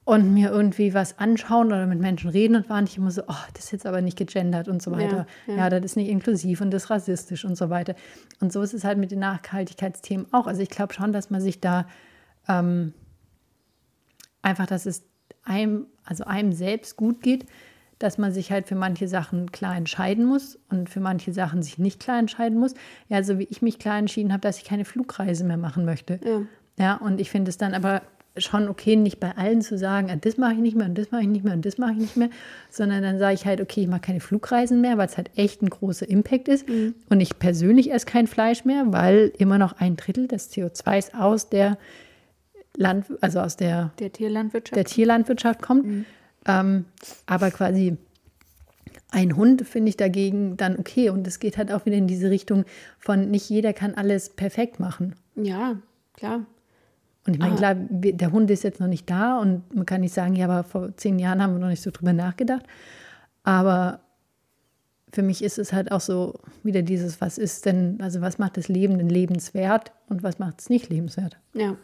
und 0.05 0.35
mir 0.35 0.51
irgendwie 0.51 0.95
was 0.95 1.19
anschauen 1.19 1.69
oder 1.69 1.87
mit 1.87 2.01
Menschen 2.01 2.31
reden 2.31 2.57
und 2.57 2.69
war 2.69 2.81
nicht 2.81 2.97
immer 2.97 3.11
so, 3.11 3.23
oh, 3.29 3.45
das 3.55 3.67
ist 3.67 3.71
jetzt 3.71 3.87
aber 3.87 4.01
nicht 4.01 4.19
gegendert 4.19 4.67
und 4.67 4.83
so 4.83 4.91
weiter. 4.91 5.27
Ja, 5.47 5.55
Ja, 5.55 5.59
ja. 5.61 5.71
das 5.71 5.85
ist 5.85 5.97
nicht 5.97 6.09
inklusiv 6.09 6.61
und 6.61 6.73
das 6.73 6.85
ist 6.85 6.91
rassistisch 6.91 7.45
und 7.45 7.57
so 7.57 7.71
weiter. 7.71 7.95
Und 8.41 8.53
so 8.53 8.63
ist 8.63 8.75
es 8.75 8.83
halt 8.83 8.99
mit 8.99 9.13
den 9.13 9.21
Nachhaltigkeitsthemen 9.21 10.27
auch. 10.33 10.49
Also 10.49 10.61
ich 10.61 10.71
glaube 10.71 10.93
schon, 10.93 11.13
dass 11.13 11.31
man 11.31 11.41
sich 11.41 11.61
da 11.61 11.87
ähm, 12.49 12.93
einfach, 14.43 14.67
dass 14.67 14.87
es 14.87 15.05
einem, 15.45 15.87
also 16.05 16.25
einem 16.25 16.53
selbst 16.53 16.97
gut 16.97 17.23
geht, 17.23 17.47
dass 18.01 18.19
man 18.19 18.33
sich 18.33 18.51
halt 18.51 18.67
für 18.67 18.75
manche 18.75 19.07
Sachen 19.07 19.53
klar 19.53 19.77
entscheiden 19.77 20.25
muss 20.25 20.59
und 20.69 20.91
für 20.91 20.99
manche 20.99 21.33
Sachen 21.33 21.63
sich 21.63 21.79
nicht 21.79 22.01
klar 22.01 22.19
entscheiden 22.19 22.59
muss. 22.59 22.75
Ja, 23.09 23.23
so 23.23 23.39
wie 23.39 23.45
ich 23.45 23.63
mich 23.63 23.79
klar 23.79 23.99
entschieden 23.99 24.33
habe, 24.33 24.41
dass 24.41 24.59
ich 24.59 24.65
keine 24.65 24.85
Flugreise 24.85 25.45
mehr 25.45 25.57
machen 25.57 25.85
möchte. 25.85 26.19
Ja. 26.25 26.43
Ja, 26.79 26.97
und 26.97 27.21
ich 27.21 27.31
finde 27.31 27.51
es 27.51 27.59
dann 27.59 27.75
aber 27.75 28.03
schon 28.37 28.69
okay, 28.69 28.97
nicht 28.97 29.21
bei 29.21 29.37
allen 29.37 29.61
zu 29.61 29.77
sagen, 29.77 30.11
ah, 30.11 30.17
das 30.17 30.39
mache 30.39 30.55
ich 30.55 30.59
nicht 30.59 30.77
mehr 30.77 30.87
und 30.87 30.97
das 30.97 31.11
mache 31.11 31.23
ich 31.23 31.29
nicht 31.29 31.45
mehr 31.45 31.53
und 31.55 31.67
das 31.67 31.77
mache 31.77 31.93
ich 31.93 31.99
nicht 31.99 32.17
mehr, 32.17 32.31
sondern 32.71 33.03
dann 33.03 33.19
sage 33.19 33.35
ich 33.35 33.45
halt, 33.45 33.61
okay, 33.61 33.83
ich 33.83 33.89
mache 33.89 34.01
keine 34.01 34.21
Flugreisen 34.21 34.81
mehr, 34.81 34.97
weil 34.97 35.07
es 35.07 35.17
halt 35.19 35.31
echt 35.37 35.61
ein 35.63 35.69
großer 35.69 36.09
Impact 36.09 36.49
ist. 36.49 36.67
Und 36.69 37.21
ich 37.21 37.39
persönlich 37.39 37.93
esse 37.93 38.07
kein 38.07 38.27
Fleisch 38.27 38.65
mehr, 38.65 38.85
weil 38.93 39.33
immer 39.39 39.59
noch 39.59 39.75
ein 39.79 39.97
Drittel 39.97 40.29
des 40.29 40.51
CO2s 40.51 41.15
aus 41.15 41.51
der 41.51 41.77
Land, 42.77 43.07
also 43.21 43.41
aus 43.41 43.57
der 43.57 43.93
Der 43.99 44.13
Tierlandwirtschaft. 44.13 44.77
der 44.77 44.85
Tierlandwirtschaft 44.87 45.61
kommt. 45.61 46.07
Ähm, 46.47 46.87
aber 47.27 47.51
quasi 47.51 47.99
ein 49.11 49.37
Hund 49.37 49.67
finde 49.69 49.91
ich 49.91 49.99
dagegen 49.99 50.57
dann 50.57 50.79
okay. 50.79 51.11
Und 51.11 51.27
es 51.27 51.39
geht 51.39 51.59
halt 51.59 51.71
auch 51.71 51.85
wieder 51.85 51.97
in 51.97 52.07
diese 52.07 52.31
Richtung 52.31 52.65
von 52.99 53.31
nicht 53.31 53.51
jeder 53.51 53.75
kann 53.75 53.95
alles 53.95 54.31
perfekt 54.31 54.81
machen. 54.81 55.15
ja, 55.37 55.77
klar. 56.15 56.47
Und 57.27 57.35
ich 57.35 57.39
meine, 57.39 57.55
Ah. 57.55 57.57
klar, 57.57 57.75
der 57.77 58.33
Hund 58.33 58.51
ist 58.51 58.65
jetzt 58.65 58.81
noch 58.81 58.89
nicht 58.89 59.09
da 59.09 59.39
und 59.39 59.75
man 59.75 59.87
kann 59.87 60.01
nicht 60.01 60.13
sagen, 60.15 60.35
ja, 60.35 60.47
aber 60.47 60.65
vor 60.65 60.97
zehn 60.97 61.19
Jahren 61.19 61.41
haben 61.43 61.53
wir 61.55 61.61
noch 61.61 61.69
nicht 61.69 61.83
so 61.83 61.91
drüber 61.91 62.13
nachgedacht. 62.13 62.67
Aber 63.45 64.01
für 65.13 65.23
mich 65.23 65.43
ist 65.45 65.59
es 65.59 65.73
halt 65.73 65.93
auch 65.93 66.01
so 66.01 66.41
wieder 66.63 66.83
dieses, 66.83 67.21
was 67.21 67.39
ist 67.39 67.67
denn, 67.67 68.01
also 68.01 68.21
was 68.23 68.39
macht 68.39 68.57
das 68.57 68.69
Leben 68.69 68.99
denn 68.99 69.09
lebenswert 69.09 69.93
und 70.09 70.23
was 70.23 70.39
macht 70.39 70.61
es 70.61 70.71
nicht 70.71 70.89
lebenswert? 70.89 71.39
Ja. 71.55 71.77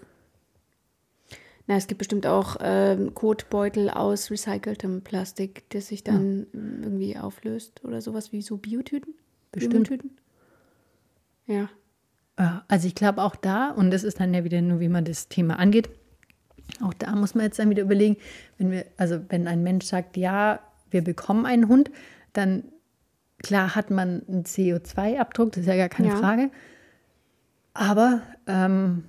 Na, 1.68 1.76
es 1.76 1.86
gibt 1.86 1.98
bestimmt 1.98 2.26
auch 2.26 2.56
ähm, 2.60 3.14
Kotbeutel 3.14 3.90
aus 3.90 4.30
recyceltem 4.30 5.02
Plastik, 5.02 5.68
das 5.70 5.88
sich 5.88 6.02
dann 6.02 6.46
ähm, 6.54 6.80
irgendwie 6.82 7.18
auflöst 7.18 7.84
oder 7.84 8.00
sowas 8.00 8.32
wie 8.32 8.40
so 8.40 8.56
Biotüten. 8.56 9.14
Bestimmt. 9.52 9.88
Biotüten. 9.88 10.16
Ja. 11.46 11.68
Ja, 12.38 12.64
also 12.68 12.86
ich 12.86 12.94
glaube 12.94 13.22
auch 13.22 13.34
da, 13.36 13.70
und 13.70 13.90
das 13.90 14.04
ist 14.04 14.20
dann 14.20 14.32
ja 14.32 14.44
wieder 14.44 14.60
nur, 14.62 14.80
wie 14.80 14.88
man 14.88 15.04
das 15.04 15.28
Thema 15.28 15.58
angeht, 15.58 15.88
auch 16.82 16.94
da 16.94 17.14
muss 17.16 17.34
man 17.34 17.44
jetzt 17.46 17.58
dann 17.58 17.70
wieder 17.70 17.82
überlegen, 17.82 18.16
wenn 18.58 18.70
wir, 18.70 18.84
also 18.96 19.20
wenn 19.28 19.48
ein 19.48 19.62
Mensch 19.62 19.86
sagt, 19.86 20.16
ja, 20.16 20.60
wir 20.90 21.02
bekommen 21.02 21.46
einen 21.46 21.66
Hund, 21.68 21.90
dann 22.32 22.64
klar 23.42 23.74
hat 23.74 23.90
man 23.90 24.22
einen 24.28 24.44
CO2-Abdruck, 24.44 25.52
das 25.52 25.62
ist 25.62 25.66
ja 25.66 25.76
gar 25.76 25.88
keine 25.88 26.08
Ja. 26.08 26.16
Frage. 26.16 26.50
Aber 27.74 28.22
ähm, 28.46 29.04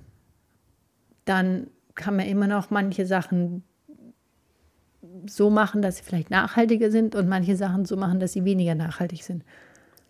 dann 1.24 1.68
kann 1.94 2.16
man 2.16 2.26
immer 2.26 2.46
noch 2.46 2.70
manche 2.70 3.06
Sachen 3.06 3.62
so 5.26 5.50
machen, 5.50 5.82
dass 5.82 5.98
sie 5.98 6.02
vielleicht 6.02 6.30
nachhaltiger 6.30 6.90
sind 6.90 7.14
und 7.14 7.28
manche 7.28 7.56
Sachen 7.56 7.84
so 7.84 7.96
machen, 7.96 8.20
dass 8.20 8.32
sie 8.32 8.44
weniger 8.44 8.74
nachhaltig 8.74 9.22
sind. 9.22 9.44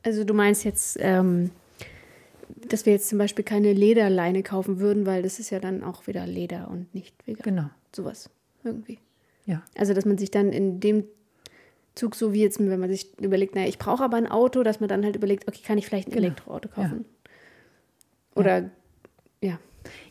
Also 0.04 0.24
du 0.24 0.34
meinst 0.34 0.64
jetzt, 0.64 0.98
ähm, 1.00 1.50
dass 2.68 2.86
wir 2.86 2.92
jetzt 2.92 3.08
zum 3.08 3.18
Beispiel 3.18 3.44
keine 3.44 3.72
Lederleine 3.72 4.42
kaufen 4.42 4.78
würden, 4.80 5.06
weil 5.06 5.22
das 5.22 5.38
ist 5.38 5.50
ja 5.50 5.58
dann 5.60 5.82
auch 5.82 6.06
wieder 6.06 6.26
Leder 6.26 6.68
und 6.70 6.94
nicht 6.94 7.14
vegan. 7.26 7.42
Genau. 7.42 7.70
Sowas 7.94 8.30
irgendwie. 8.64 8.98
Ja. 9.46 9.62
Also, 9.76 9.94
dass 9.94 10.04
man 10.04 10.18
sich 10.18 10.30
dann 10.30 10.52
in 10.52 10.80
dem 10.80 11.04
Zug, 11.94 12.14
so 12.14 12.32
wie 12.32 12.40
jetzt, 12.42 12.58
wenn 12.60 12.78
man 12.80 12.88
sich 12.90 13.18
überlegt, 13.18 13.54
naja, 13.54 13.66
ich 13.68 13.78
brauche 13.78 14.04
aber 14.04 14.16
ein 14.16 14.26
Auto, 14.28 14.62
dass 14.62 14.80
man 14.80 14.88
dann 14.88 15.04
halt 15.04 15.16
überlegt, 15.16 15.48
okay, 15.48 15.60
kann 15.66 15.76
ich 15.78 15.86
vielleicht 15.86 16.08
ein 16.08 16.12
Genau. 16.12 16.26
Elektroauto 16.26 16.68
kaufen? 16.68 17.04
Oder, 18.34 18.70
ja. 19.42 19.58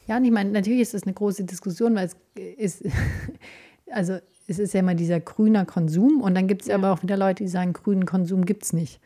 Ja, 0.07 0.17
und 0.17 0.25
ich 0.25 0.31
meine, 0.31 0.49
natürlich 0.51 0.81
ist 0.81 0.93
das 0.93 1.03
eine 1.03 1.13
große 1.13 1.43
Diskussion, 1.45 1.95
weil 1.95 2.09
es 2.35 2.81
ist, 2.81 2.83
also 3.91 4.17
es 4.47 4.59
ist 4.59 4.73
ja 4.73 4.79
immer 4.81 4.95
dieser 4.95 5.19
grüner 5.19 5.65
Konsum 5.65 6.21
und 6.21 6.35
dann 6.35 6.47
gibt 6.47 6.63
es 6.63 6.67
Ja. 6.67 6.75
aber 6.75 6.91
auch 6.91 7.03
wieder 7.03 7.15
Leute, 7.17 7.43
die 7.43 7.49
sagen, 7.49 7.73
grünen 7.73 8.05
Konsum 8.05 8.45
gibt 8.45 8.63
es 8.63 8.73
nicht. 8.73 8.99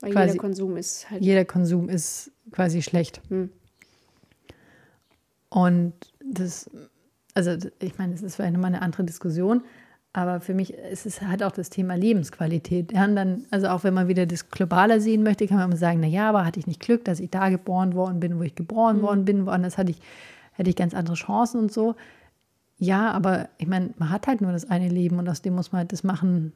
Weil 0.00 0.12
Quasi- 0.12 0.28
jeder 0.32 0.40
Konsum 0.40 0.76
ist 0.76 1.10
halt. 1.10 1.22
Jeder 1.22 1.44
Konsum 1.44 1.88
ist 1.88 2.30
quasi 2.52 2.82
schlecht. 2.82 3.20
Hm. 3.28 3.50
Und 5.50 5.92
das, 6.24 6.70
also 7.34 7.56
ich 7.80 7.98
meine, 7.98 8.12
das 8.12 8.22
ist 8.22 8.36
vielleicht 8.36 8.52
nochmal 8.52 8.68
eine 8.72 8.82
andere 8.82 9.04
Diskussion, 9.04 9.62
aber 10.12 10.40
für 10.40 10.54
mich 10.54 10.74
ist 10.74 11.06
es 11.06 11.20
halt 11.22 11.42
auch 11.42 11.52
das 11.52 11.70
Thema 11.70 11.94
Lebensqualität. 11.96 12.92
Ja, 12.92 13.06
dann, 13.06 13.46
also 13.50 13.68
auch 13.68 13.84
wenn 13.84 13.94
man 13.94 14.08
wieder 14.08 14.26
das 14.26 14.48
Globaler 14.50 15.00
sehen 15.00 15.22
möchte, 15.22 15.46
kann 15.46 15.58
man 15.58 15.66
immer 15.68 15.76
sagen, 15.76 16.00
naja, 16.00 16.28
aber 16.28 16.44
hatte 16.44 16.60
ich 16.60 16.66
nicht 16.66 16.80
Glück, 16.80 17.04
dass 17.04 17.20
ich 17.20 17.30
da 17.30 17.48
geboren 17.48 17.94
worden 17.94 18.20
bin, 18.20 18.38
wo 18.38 18.42
ich 18.42 18.54
geboren 18.54 19.02
worden 19.02 19.24
bin, 19.24 19.46
woanders 19.46 19.76
hatte 19.76 19.90
ich, 19.90 20.00
hätte 20.52 20.70
ich 20.70 20.76
ganz 20.76 20.94
andere 20.94 21.14
Chancen 21.16 21.60
und 21.60 21.72
so. 21.72 21.94
Ja, 22.78 23.10
aber 23.10 23.48
ich 23.58 23.66
meine, 23.66 23.90
man 23.98 24.10
hat 24.10 24.26
halt 24.26 24.40
nur 24.40 24.52
das 24.52 24.70
eine 24.70 24.88
Leben 24.88 25.18
und 25.18 25.28
aus 25.28 25.42
dem 25.42 25.54
muss 25.54 25.72
man 25.72 25.80
halt 25.80 25.92
das 25.92 26.02
machen, 26.02 26.52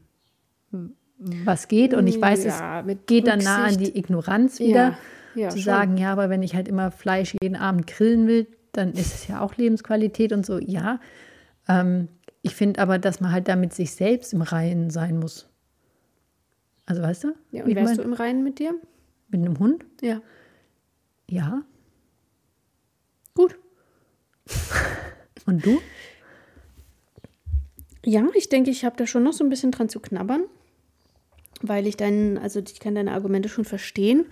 was 1.18 1.68
geht. 1.68 1.94
Und 1.94 2.06
ich 2.06 2.20
weiß, 2.20 2.44
Ja, 2.44 2.84
es 2.86 2.96
geht 3.06 3.26
dann 3.26 3.38
nah 3.40 3.64
an 3.64 3.78
die 3.78 3.96
Ignoranz 3.98 4.58
wieder 4.58 4.96
Ja, 5.34 5.42
ja, 5.42 5.48
zu 5.50 5.58
schon. 5.58 5.64
sagen, 5.64 5.96
ja, 5.96 6.12
aber 6.12 6.30
wenn 6.30 6.42
ich 6.42 6.54
halt 6.54 6.68
immer 6.68 6.90
Fleisch 6.90 7.34
jeden 7.40 7.56
Abend 7.56 7.86
grillen 7.86 8.26
will, 8.26 8.46
dann 8.72 8.92
ist 8.92 9.14
es 9.14 9.28
ja 9.28 9.40
auch 9.40 9.56
Lebensqualität 9.56 10.32
und 10.32 10.44
so. 10.44 10.58
Ja, 10.58 11.00
ähm, 11.68 12.08
ich 12.42 12.54
finde 12.54 12.80
aber, 12.80 12.98
dass 12.98 13.20
man 13.20 13.32
halt 13.32 13.48
damit 13.48 13.72
sich 13.72 13.92
selbst 13.92 14.32
im 14.32 14.42
Reinen 14.42 14.90
sein 14.90 15.18
muss. 15.18 15.48
Also 16.86 17.00
weißt 17.02 17.24
du? 17.24 17.28
Ja, 17.52 17.64
wie 17.64 17.70
und 17.70 17.76
wärst 17.76 17.86
mein? 17.88 17.96
du 17.96 18.02
im 18.02 18.12
Reinen 18.12 18.44
mit 18.44 18.58
dir? 18.58 18.74
mit 19.30 19.40
einem 19.44 19.58
Hund? 19.58 19.84
Ja. 20.00 20.20
Ja. 21.28 21.62
Gut. 23.34 23.56
Und 25.46 25.64
du? 25.66 25.80
Ja, 28.04 28.28
ich 28.34 28.48
denke, 28.48 28.70
ich 28.70 28.84
habe 28.84 28.96
da 28.96 29.06
schon 29.06 29.22
noch 29.22 29.32
so 29.32 29.42
ein 29.42 29.50
bisschen 29.50 29.70
dran 29.72 29.88
zu 29.88 29.98
knabbern, 29.98 30.44
weil 31.68 31.86
ich 31.86 31.96
dann, 31.96 32.38
also 32.38 32.60
ich 32.60 32.80
kann 32.80 32.94
deine 32.94 33.12
Argumente 33.12 33.48
schon 33.48 33.64
verstehen, 33.64 34.26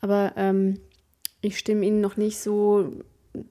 aber 0.00 0.32
ähm, 0.36 0.80
ich 1.40 1.58
stimme 1.58 1.84
ihnen 1.84 2.00
noch 2.00 2.16
nicht 2.16 2.38
so 2.38 2.92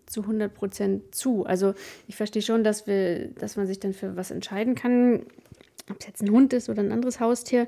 zu 0.05 0.21
100 0.21 0.53
Prozent 0.53 1.15
zu. 1.15 1.45
Also 1.45 1.73
ich 2.07 2.15
verstehe 2.15 2.41
schon, 2.41 2.63
dass, 2.63 2.87
wir, 2.87 3.27
dass 3.35 3.55
man 3.55 3.67
sich 3.67 3.79
dann 3.79 3.93
für 3.93 4.15
was 4.15 4.31
entscheiden 4.31 4.75
kann, 4.75 5.23
ob 5.89 5.97
es 5.99 6.07
jetzt 6.07 6.21
ein 6.21 6.31
Hund 6.31 6.53
ist 6.53 6.69
oder 6.69 6.81
ein 6.81 6.91
anderes 6.91 7.19
Haustier 7.19 7.67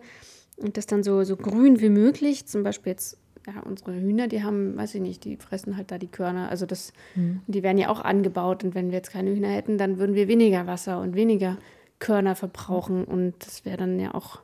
und 0.57 0.75
das 0.75 0.87
dann 0.87 1.03
so, 1.03 1.23
so 1.23 1.37
grün 1.37 1.79
wie 1.79 1.89
möglich, 1.89 2.45
zum 2.47 2.63
Beispiel 2.63 2.91
jetzt 2.91 3.17
ja, 3.47 3.61
unsere 3.61 3.93
Hühner, 3.95 4.27
die 4.27 4.43
haben, 4.43 4.75
weiß 4.75 4.95
ich 4.95 5.01
nicht, 5.01 5.23
die 5.23 5.37
fressen 5.37 5.77
halt 5.77 5.91
da 5.91 5.97
die 5.97 6.07
Körner. 6.07 6.49
Also 6.49 6.65
das, 6.65 6.91
die 7.47 7.63
werden 7.63 7.77
ja 7.77 7.89
auch 7.89 8.01
angebaut 8.01 8.63
und 8.63 8.75
wenn 8.75 8.89
wir 8.89 8.97
jetzt 8.97 9.11
keine 9.11 9.31
Hühner 9.31 9.49
hätten, 9.49 9.77
dann 9.77 9.97
würden 9.97 10.15
wir 10.15 10.27
weniger 10.27 10.67
Wasser 10.67 10.99
und 10.99 11.15
weniger 11.15 11.57
Körner 11.99 12.35
verbrauchen 12.35 13.05
und 13.05 13.33
das 13.45 13.65
wäre 13.65 13.77
dann 13.77 13.99
ja 13.99 14.13
auch 14.13 14.41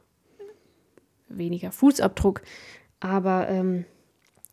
weniger 1.28 1.72
Fußabdruck. 1.72 2.42
Aber 3.00 3.48
ähm, 3.50 3.86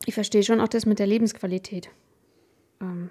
ich 0.07 0.15
verstehe 0.15 0.43
schon 0.43 0.61
auch 0.61 0.69
das 0.69 0.87
mit 0.87 0.99
der 0.99 1.07
Lebensqualität. 1.07 1.91
Ähm, 2.81 3.11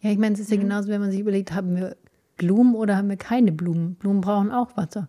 Ja, 0.00 0.10
ich 0.10 0.18
meine, 0.18 0.34
es 0.34 0.40
ist 0.40 0.50
ja 0.50 0.56
genauso, 0.56 0.88
wenn 0.88 1.00
man 1.00 1.10
sich 1.10 1.20
überlegt, 1.20 1.52
haben 1.52 1.76
wir 1.76 1.96
Blumen 2.36 2.74
oder 2.74 2.96
haben 2.96 3.08
wir 3.08 3.16
keine 3.18 3.52
Blumen? 3.52 3.96
Blumen 3.96 4.22
brauchen 4.22 4.50
auch 4.50 4.76
Wasser 4.76 5.08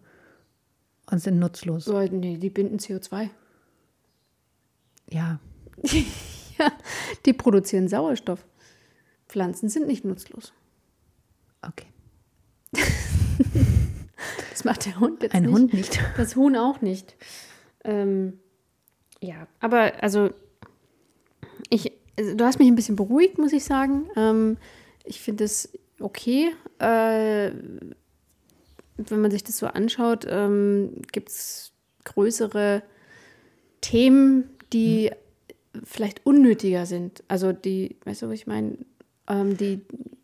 und 1.09 1.19
sind 1.19 1.39
nutzlos. 1.39 1.85
so, 1.85 2.01
nee, 2.01 2.37
die 2.37 2.49
binden 2.49 2.77
CO2. 2.77 3.29
Ja, 5.09 5.39
ja, 5.83 6.71
die 7.25 7.33
produzieren 7.33 7.87
Sauerstoff. 7.87 8.45
Pflanzen 9.27 9.69
sind 9.69 9.87
nicht 9.87 10.03
nutzlos. 10.03 10.53
okay. 11.61 11.87
Das 14.51 14.65
macht 14.65 14.85
der 14.85 14.99
Hund 14.99 15.23
jetzt 15.23 15.33
Ein 15.33 15.43
nicht. 15.43 15.53
Hund 15.53 15.73
nicht. 15.73 15.99
Das 16.17 16.35
Huhn 16.35 16.55
auch 16.57 16.81
nicht. 16.81 17.15
Ähm, 17.83 18.39
ja, 19.21 19.47
aber 19.59 20.03
also 20.03 20.29
ich, 21.69 21.91
also, 22.19 22.35
du 22.35 22.43
hast 22.43 22.59
mich 22.59 22.67
ein 22.67 22.75
bisschen 22.75 22.97
beruhigt, 22.97 23.37
muss 23.37 23.53
ich 23.53 23.63
sagen. 23.63 24.09
Ähm, 24.15 24.57
ich 25.05 25.21
finde 25.21 25.45
es 25.45 25.71
okay. 25.99 26.51
Äh, 26.79 27.51
wenn 28.97 29.21
man 29.21 29.31
sich 29.31 29.43
das 29.43 29.57
so 29.57 29.67
anschaut, 29.67 30.27
ähm, 30.29 31.01
gibt 31.11 31.29
es 31.29 31.71
größere 32.03 32.83
Themen, 33.79 34.49
die 34.73 35.11
vielleicht 35.83 36.25
unnötiger 36.25 36.85
sind. 36.85 37.23
Also 37.29 37.53
die, 37.53 37.95
weißt 38.03 38.23
du, 38.23 38.27
was 38.27 38.33
ich 38.33 38.47
meine? 38.47 38.77
Ähm, 39.27 39.57
die 39.57 39.81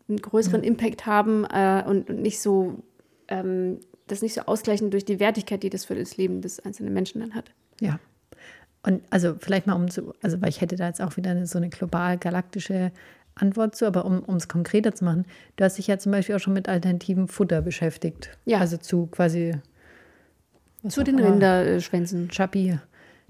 einen 0.08 0.18
größeren 0.18 0.62
Impact 0.62 1.06
haben 1.06 1.44
äh, 1.44 1.82
und, 1.86 2.10
und 2.10 2.20
nicht 2.20 2.40
so 2.40 2.82
ähm, 3.28 3.80
das 4.08 4.22
nicht 4.22 4.34
so 4.34 4.42
ausgleichen 4.42 4.90
durch 4.90 5.04
die 5.04 5.20
Wertigkeit, 5.20 5.62
die 5.62 5.70
das 5.70 5.84
für 5.84 5.94
das 5.94 6.16
Leben 6.16 6.40
des 6.40 6.60
einzelnen 6.60 6.92
Menschen 6.92 7.20
dann 7.20 7.34
hat. 7.34 7.52
Ja. 7.80 7.98
Und 8.82 9.02
also 9.10 9.34
vielleicht 9.38 9.66
mal 9.66 9.74
um 9.74 9.90
zu, 9.90 10.14
also 10.22 10.40
weil 10.40 10.48
ich 10.50 10.60
hätte 10.60 10.76
da 10.76 10.86
jetzt 10.86 11.00
auch 11.00 11.16
wieder 11.16 11.30
eine, 11.32 11.46
so 11.46 11.58
eine 11.58 11.68
global 11.68 12.16
galaktische 12.18 12.92
Antwort 13.34 13.76
zu, 13.76 13.86
aber 13.86 14.04
um 14.04 14.36
es 14.36 14.48
konkreter 14.48 14.94
zu 14.94 15.04
machen, 15.04 15.24
du 15.56 15.64
hast 15.64 15.78
dich 15.78 15.86
ja 15.86 15.98
zum 15.98 16.12
Beispiel 16.12 16.34
auch 16.36 16.40
schon 16.40 16.54
mit 16.54 16.68
alternativen 16.68 17.28
Futter 17.28 17.60
beschäftigt. 17.62 18.30
Ja. 18.44 18.58
Also 18.58 18.76
zu 18.76 19.06
quasi 19.06 19.52
Zu 20.88 21.04
den 21.04 21.18
Rinderschwänzen. 21.18 22.28
Chappi, 22.28 22.78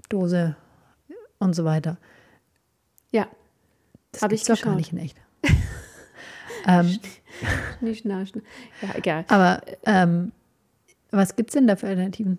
Dose 0.09 0.55
und 1.39 1.55
so 1.55 1.65
weiter. 1.65 1.97
Ja, 3.11 3.27
Das 4.11 4.21
Hab 4.21 4.31
ich 4.31 4.43
doch 4.43 4.59
gar 4.61 4.75
nicht 4.75 4.91
in 4.93 4.99
echt. 4.99 5.17
ähm, 6.67 6.99
nicht 7.81 8.05
naschen. 8.05 8.43
Ja, 8.81 8.89
egal. 8.95 9.25
aber 9.29 9.61
ähm, 9.85 10.31
was 11.11 11.35
gibt 11.35 11.49
es 11.49 11.53
denn 11.55 11.67
da 11.67 11.75
für 11.75 11.87
Alternativen? 11.87 12.37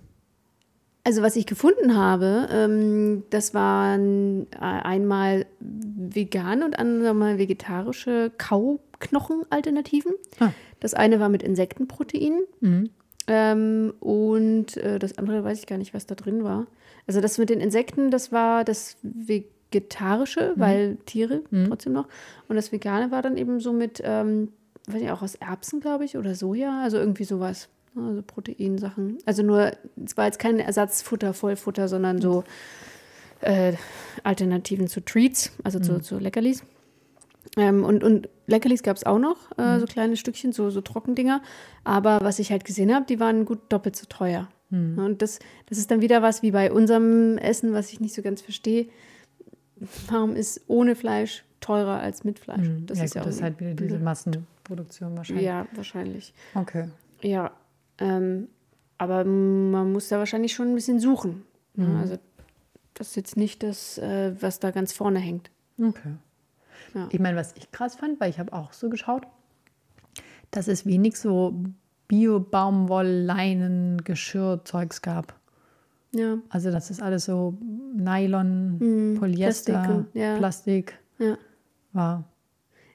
Also 1.02 1.22
was 1.22 1.34
ich 1.36 1.46
gefunden 1.46 1.96
habe, 1.96 2.48
ähm, 2.52 3.22
das 3.30 3.54
waren 3.54 4.46
äh, 4.52 4.58
einmal 4.58 5.46
vegan 5.58 6.62
und 6.62 6.78
einmal 6.78 7.38
vegetarische 7.38 8.30
Kauknochen-Alternativen. 8.36 10.12
Ah. 10.40 10.50
Das 10.78 10.92
eine 10.94 11.18
war 11.20 11.28
mit 11.28 11.42
Insektenproteinen 11.42 12.40
Mhm. 12.60 12.90
ähm, 13.28 13.94
und 14.00 14.76
äh, 14.76 14.98
das 14.98 15.16
andere 15.16 15.42
weiß 15.42 15.60
ich 15.60 15.66
gar 15.66 15.78
nicht, 15.78 15.94
was 15.94 16.06
da 16.06 16.14
drin 16.14 16.44
war. 16.44 16.66
Also 17.06 17.20
das 17.22 17.38
mit 17.38 17.48
den 17.48 17.60
Insekten, 17.60 18.10
das 18.10 18.30
war 18.30 18.62
das 18.64 18.96
Vegetarische, 19.02 20.52
weil 20.56 20.96
Tiere 21.06 21.42
trotzdem 21.66 21.94
noch. 21.94 22.08
Und 22.48 22.56
das 22.56 22.72
Vegane 22.72 23.10
war 23.10 23.22
dann 23.22 23.36
eben 23.38 23.58
so 23.58 23.72
mit, 23.72 24.02
ähm, 24.04 24.52
weiß 24.86 25.00
ich 25.00 25.10
auch 25.10 25.22
aus 25.22 25.34
Erbsen, 25.34 25.80
glaube 25.80 26.04
ich, 26.04 26.18
oder 26.18 26.34
Soja, 26.34 26.82
also 26.82 26.98
irgendwie 26.98 27.24
sowas. 27.24 27.68
Also 27.96 28.22
Proteinsachen. 28.22 29.18
Also 29.26 29.42
nur, 29.42 29.72
es 30.04 30.16
war 30.16 30.26
jetzt 30.26 30.38
kein 30.38 30.60
Ersatzfutter, 30.60 31.34
Vollfutter, 31.34 31.88
sondern 31.88 32.20
so 32.20 32.44
äh, 33.40 33.74
Alternativen 34.22 34.86
zu 34.86 35.04
Treats, 35.04 35.52
also 35.64 35.80
zu, 35.80 36.00
zu 36.00 36.18
Leckerlis. 36.18 36.62
Ähm, 37.56 37.84
und, 37.84 38.04
und 38.04 38.28
Leckerlis 38.46 38.82
gab 38.82 38.96
es 38.96 39.04
auch 39.04 39.18
noch, 39.18 39.36
äh, 39.58 39.78
so 39.80 39.86
kleine 39.86 40.16
Stückchen, 40.16 40.52
so, 40.52 40.70
so 40.70 40.80
Trockendinger. 40.80 41.42
Aber 41.84 42.20
was 42.22 42.38
ich 42.38 42.52
halt 42.52 42.64
gesehen 42.64 42.94
habe, 42.94 43.06
die 43.06 43.18
waren 43.18 43.44
gut 43.44 43.60
doppelt 43.70 43.96
so 43.96 44.06
teuer. 44.06 44.48
Ja, 44.70 45.04
Und 45.04 45.20
das, 45.20 45.40
das 45.66 45.78
ist 45.78 45.90
dann 45.90 46.00
wieder 46.00 46.22
was 46.22 46.42
wie 46.42 46.52
bei 46.52 46.70
unserem 46.70 47.38
Essen, 47.38 47.72
was 47.72 47.92
ich 47.92 47.98
nicht 48.00 48.14
so 48.14 48.22
ganz 48.22 48.40
verstehe. 48.40 48.86
Warum 50.08 50.36
ist 50.36 50.60
ohne 50.68 50.94
Fleisch 50.94 51.44
teurer 51.60 51.98
als 51.98 52.22
mit 52.22 52.38
Fleisch? 52.38 52.68
Das 52.86 52.98
ja, 52.98 53.04
ist 53.04 53.10
gut, 53.10 53.14
ja 53.16 53.22
auch 53.22 53.26
das 53.26 53.36
ist 53.36 53.42
halt 53.42 53.58
wieder 53.58 53.74
diese 53.74 53.98
Massenproduktion 53.98 55.16
wahrscheinlich. 55.16 55.44
Ja, 55.44 55.66
wahrscheinlich. 55.74 56.34
Okay. 56.54 56.88
Ja, 57.22 57.50
ähm, 58.00 58.48
aber 58.98 59.24
man 59.24 59.92
muss 59.92 60.08
da 60.08 60.18
wahrscheinlich 60.18 60.52
schon 60.52 60.68
ein 60.68 60.74
bisschen 60.74 60.98
suchen. 61.00 61.44
Ja, 61.76 62.00
also 62.00 62.18
das 62.94 63.08
ist 63.10 63.16
jetzt 63.16 63.36
nicht 63.36 63.62
das, 63.62 63.96
äh, 63.98 64.34
was 64.40 64.58
da 64.58 64.70
ganz 64.72 64.92
vorne 64.92 65.20
hängt. 65.20 65.50
Okay. 65.80 66.14
Ja. 66.94 67.08
Ich 67.12 67.20
meine, 67.20 67.36
was 67.36 67.54
ich 67.56 67.70
krass 67.70 67.94
fand, 67.94 68.20
weil 68.20 68.30
ich 68.30 68.38
habe 68.38 68.52
auch 68.52 68.72
so 68.72 68.90
geschaut, 68.90 69.26
dass 70.50 70.66
es 70.68 70.84
wenig 70.84 71.16
so 71.16 71.54
Bio-Baumwoll-Leinen-Geschirr-Zeugs 72.08 75.00
gab. 75.02 75.34
Ja, 76.12 76.38
Also 76.48 76.72
dass 76.72 76.88
das 76.88 77.00
alles 77.00 77.26
so 77.26 77.56
Nylon, 77.94 79.16
Polyester, 79.18 79.72
Plastik 79.74 79.96
und- 79.96 80.08
ja. 80.14 80.36
Plastik 80.38 80.98
ja. 81.18 81.38
war. 81.92 82.24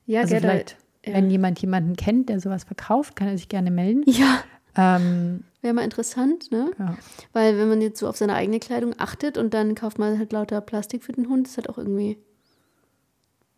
Ja, 0.06 0.22
Also 0.22 0.34
da- 0.36 0.42
vielleicht, 0.42 0.78
ja. 1.06 1.14
wenn 1.14 1.30
jemand 1.30 1.62
jemanden 1.62 1.96
kennt, 1.96 2.28
der 2.28 2.42
sowas 2.42 2.66
verkauft, 2.66 3.16
kann 3.16 3.30
er 3.30 3.38
sich 3.38 3.48
gerne 3.48 3.72
melden. 3.72 4.04
Ja, 4.06 4.40
Ähm, 4.77 5.44
wäre 5.62 5.74
mal 5.74 5.84
interessant, 5.84 6.51
ne? 6.51 6.72
ja. 6.77 6.98
Weil 7.34 7.58
wenn 7.58 7.70
man 7.70 7.82
jetzt 7.82 8.00
so 8.00 8.08
auf 8.08 8.17
seine 8.17 8.34
eigene 8.36 8.60
Kleidung 8.60 8.94
achtet 8.98 9.38
und 9.38 9.53
dann 9.53 9.75
kauft 9.75 10.00
man 10.00 10.17
halt 10.17 10.32
lauter 10.34 10.62
Plastik 10.62 11.03
für 11.03 11.13
den 11.13 11.29
Hund, 11.29 11.48
ist 11.48 11.58
halt 11.58 11.70
auch 11.70 11.77
irgendwie 11.77 12.17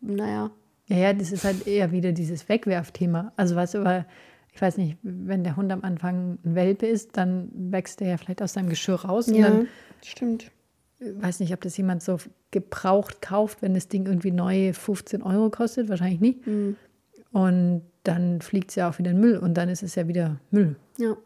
naja. 0.00 0.50
Ja, 0.86 0.96
ja, 0.96 1.12
das 1.12 1.32
ist 1.32 1.44
halt 1.44 1.66
eher 1.66 1.92
wieder 1.92 2.12
dieses 2.12 2.48
Wegwerfthema. 2.48 3.32
Also 3.36 3.56
weißt 3.56 3.74
du, 3.74 3.84
weil 3.84 4.06
ich 4.52 4.62
weiß 4.62 4.78
nicht, 4.78 4.96
wenn 5.02 5.44
der 5.44 5.56
Hund 5.56 5.70
am 5.70 5.82
Anfang 5.84 6.38
ein 6.44 6.54
Welpe 6.54 6.86
ist, 6.86 7.16
dann 7.16 7.50
wächst 7.52 8.00
er 8.00 8.08
ja 8.08 8.16
vielleicht 8.16 8.42
aus 8.42 8.54
seinem 8.54 8.68
Geschirr 8.68 9.04
raus. 9.04 9.28
Und 9.28 9.34
Ja, 9.34 9.50
dann 9.50 9.68
stimmt. 10.02 10.50
weiß 11.00 11.40
nicht, 11.40 11.52
ob 11.52 11.60
das 11.60 11.76
jemand 11.76 12.02
so 12.02 12.18
gebraucht 12.50 13.20
kauft, 13.20 13.60
wenn 13.60 13.74
das 13.74 13.88
Ding 13.88 14.06
irgendwie 14.06 14.30
neu 14.30 14.72
15 14.72 15.22
Euro 15.22 15.50
kostet. 15.50 15.88
Wahrscheinlich 15.88 16.20
nicht. 16.20 16.46
Mhm. 16.46 16.76
Und 17.32 17.82
dann 18.04 18.40
fliegt 18.40 18.70
es 18.70 18.76
ja 18.76 18.88
auch 18.88 18.98
wieder 18.98 19.10
in 19.10 19.20
Müll 19.20 19.36
und 19.36 19.54
dann 19.54 19.68
ist 19.68 19.82
es 19.82 19.94
ja 19.94 20.08
wieder 20.08 20.40
Müll. 20.50 20.76
Ja, 20.98 21.16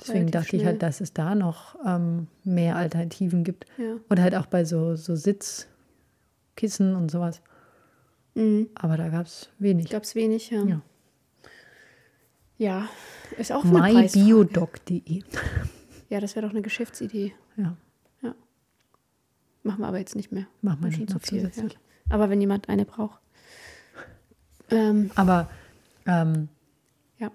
Deswegen 0.00 0.30
dachte 0.30 0.56
ich 0.56 0.62
schnell. 0.62 0.72
halt, 0.72 0.82
dass 0.82 1.00
es 1.00 1.12
da 1.12 1.34
noch 1.34 1.76
ähm, 1.86 2.26
mehr 2.44 2.76
Alternativen 2.76 3.44
gibt. 3.44 3.66
ja. 3.78 3.96
Oder 4.10 4.22
halt 4.22 4.34
auch 4.34 4.46
bei 4.46 4.64
so, 4.64 4.96
so 4.96 5.14
Sitzkissen 5.14 6.96
und 6.96 7.10
sowas. 7.10 7.40
Mhm. 8.34 8.68
Aber 8.74 8.96
da 8.96 9.08
gab 9.10 9.26
es 9.26 9.50
wenig. 9.58 9.90
Gab 9.90 10.02
es 10.02 10.14
wenig, 10.14 10.50
ja. 10.50 10.64
Ja. 10.64 10.82
Ja, 12.58 12.88
ist 13.38 13.50
auch 13.52 13.64
eine 13.64 14.02
mybiodoc.de. 14.02 15.22
Ja, 16.08 16.20
das 16.20 16.36
wäre 16.36 16.46
doch 16.46 16.52
eine 16.52 16.62
Geschäftsidee. 16.62 17.32
Ja, 17.56 17.76
Machen 19.64 19.80
wir 19.82 19.86
aber 19.86 19.98
jetzt 19.98 20.16
nicht 20.16 20.32
mehr. 20.32 20.46
machen 20.60 20.82
wir 20.82 20.90
Schon 20.90 21.02
nicht 21.02 21.10
zu 21.12 21.18
viel, 21.20 21.50
ja. 21.54 21.62
Aber 22.08 22.30
wenn 22.30 22.40
jemand 22.40 22.68
eine 22.68 22.84
braucht. 22.84 23.20
Ähm, 24.72 25.10
Aber, 25.14 25.48
ähm, 26.06 26.48
ja. 27.18 27.30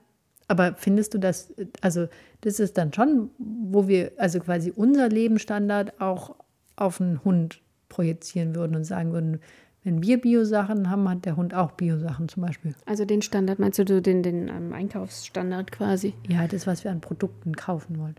aber 0.47 0.75
findest 0.75 1.13
du 1.13 1.19
das, 1.19 1.53
also 1.81 2.07
das 2.41 2.59
ist 2.59 2.77
dann 2.77 2.91
schon, 2.93 3.29
wo 3.37 3.87
wir 3.87 4.11
also 4.17 4.39
quasi 4.39 4.73
unser 4.75 5.09
Lebensstandard 5.09 6.01
auch 6.01 6.35
auf 6.75 6.99
einen 6.99 7.23
Hund 7.23 7.61
projizieren 7.89 8.55
würden 8.55 8.75
und 8.75 8.83
sagen 8.83 9.13
würden, 9.13 9.39
wenn 9.83 10.03
wir 10.03 10.19
Biosachen 10.19 10.89
haben, 10.89 11.07
hat 11.07 11.23
der 11.25 11.37
Hund 11.37 11.53
auch 11.53 11.71
Biosachen 11.71 12.27
zum 12.27 12.43
Beispiel. 12.43 12.75
Also 12.85 13.05
den 13.05 13.21
Standard, 13.21 13.57
meinst 13.57 13.79
du 13.79 13.85
den, 13.85 14.21
den 14.21 14.49
ähm, 14.49 14.73
Einkaufsstandard 14.73 15.71
quasi? 15.71 16.13
Ja, 16.27 16.45
das, 16.47 16.67
was 16.67 16.83
wir 16.83 16.91
an 16.91 16.99
Produkten 16.99 17.55
kaufen 17.55 17.97
wollen. 17.97 18.17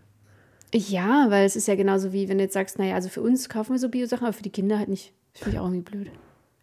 Ja, 0.73 1.27
weil 1.29 1.45
es 1.45 1.55
ist 1.55 1.67
ja 1.67 1.75
genauso 1.75 2.11
wie, 2.11 2.27
wenn 2.27 2.37
du 2.37 2.43
jetzt 2.43 2.53
sagst, 2.53 2.79
naja, 2.79 2.95
also 2.95 3.09
für 3.09 3.21
uns 3.21 3.49
kaufen 3.49 3.73
wir 3.73 3.79
so 3.79 3.89
Bio-Sachen, 3.89 4.25
aber 4.25 4.33
für 4.33 4.43
die 4.43 4.49
Kinder 4.51 4.79
halt 4.79 4.89
nicht. 4.89 5.13
Das 5.33 5.43
finde 5.43 5.57
ich 5.57 5.59
auch 5.59 5.65
irgendwie 5.65 5.91
blöd. 5.91 6.11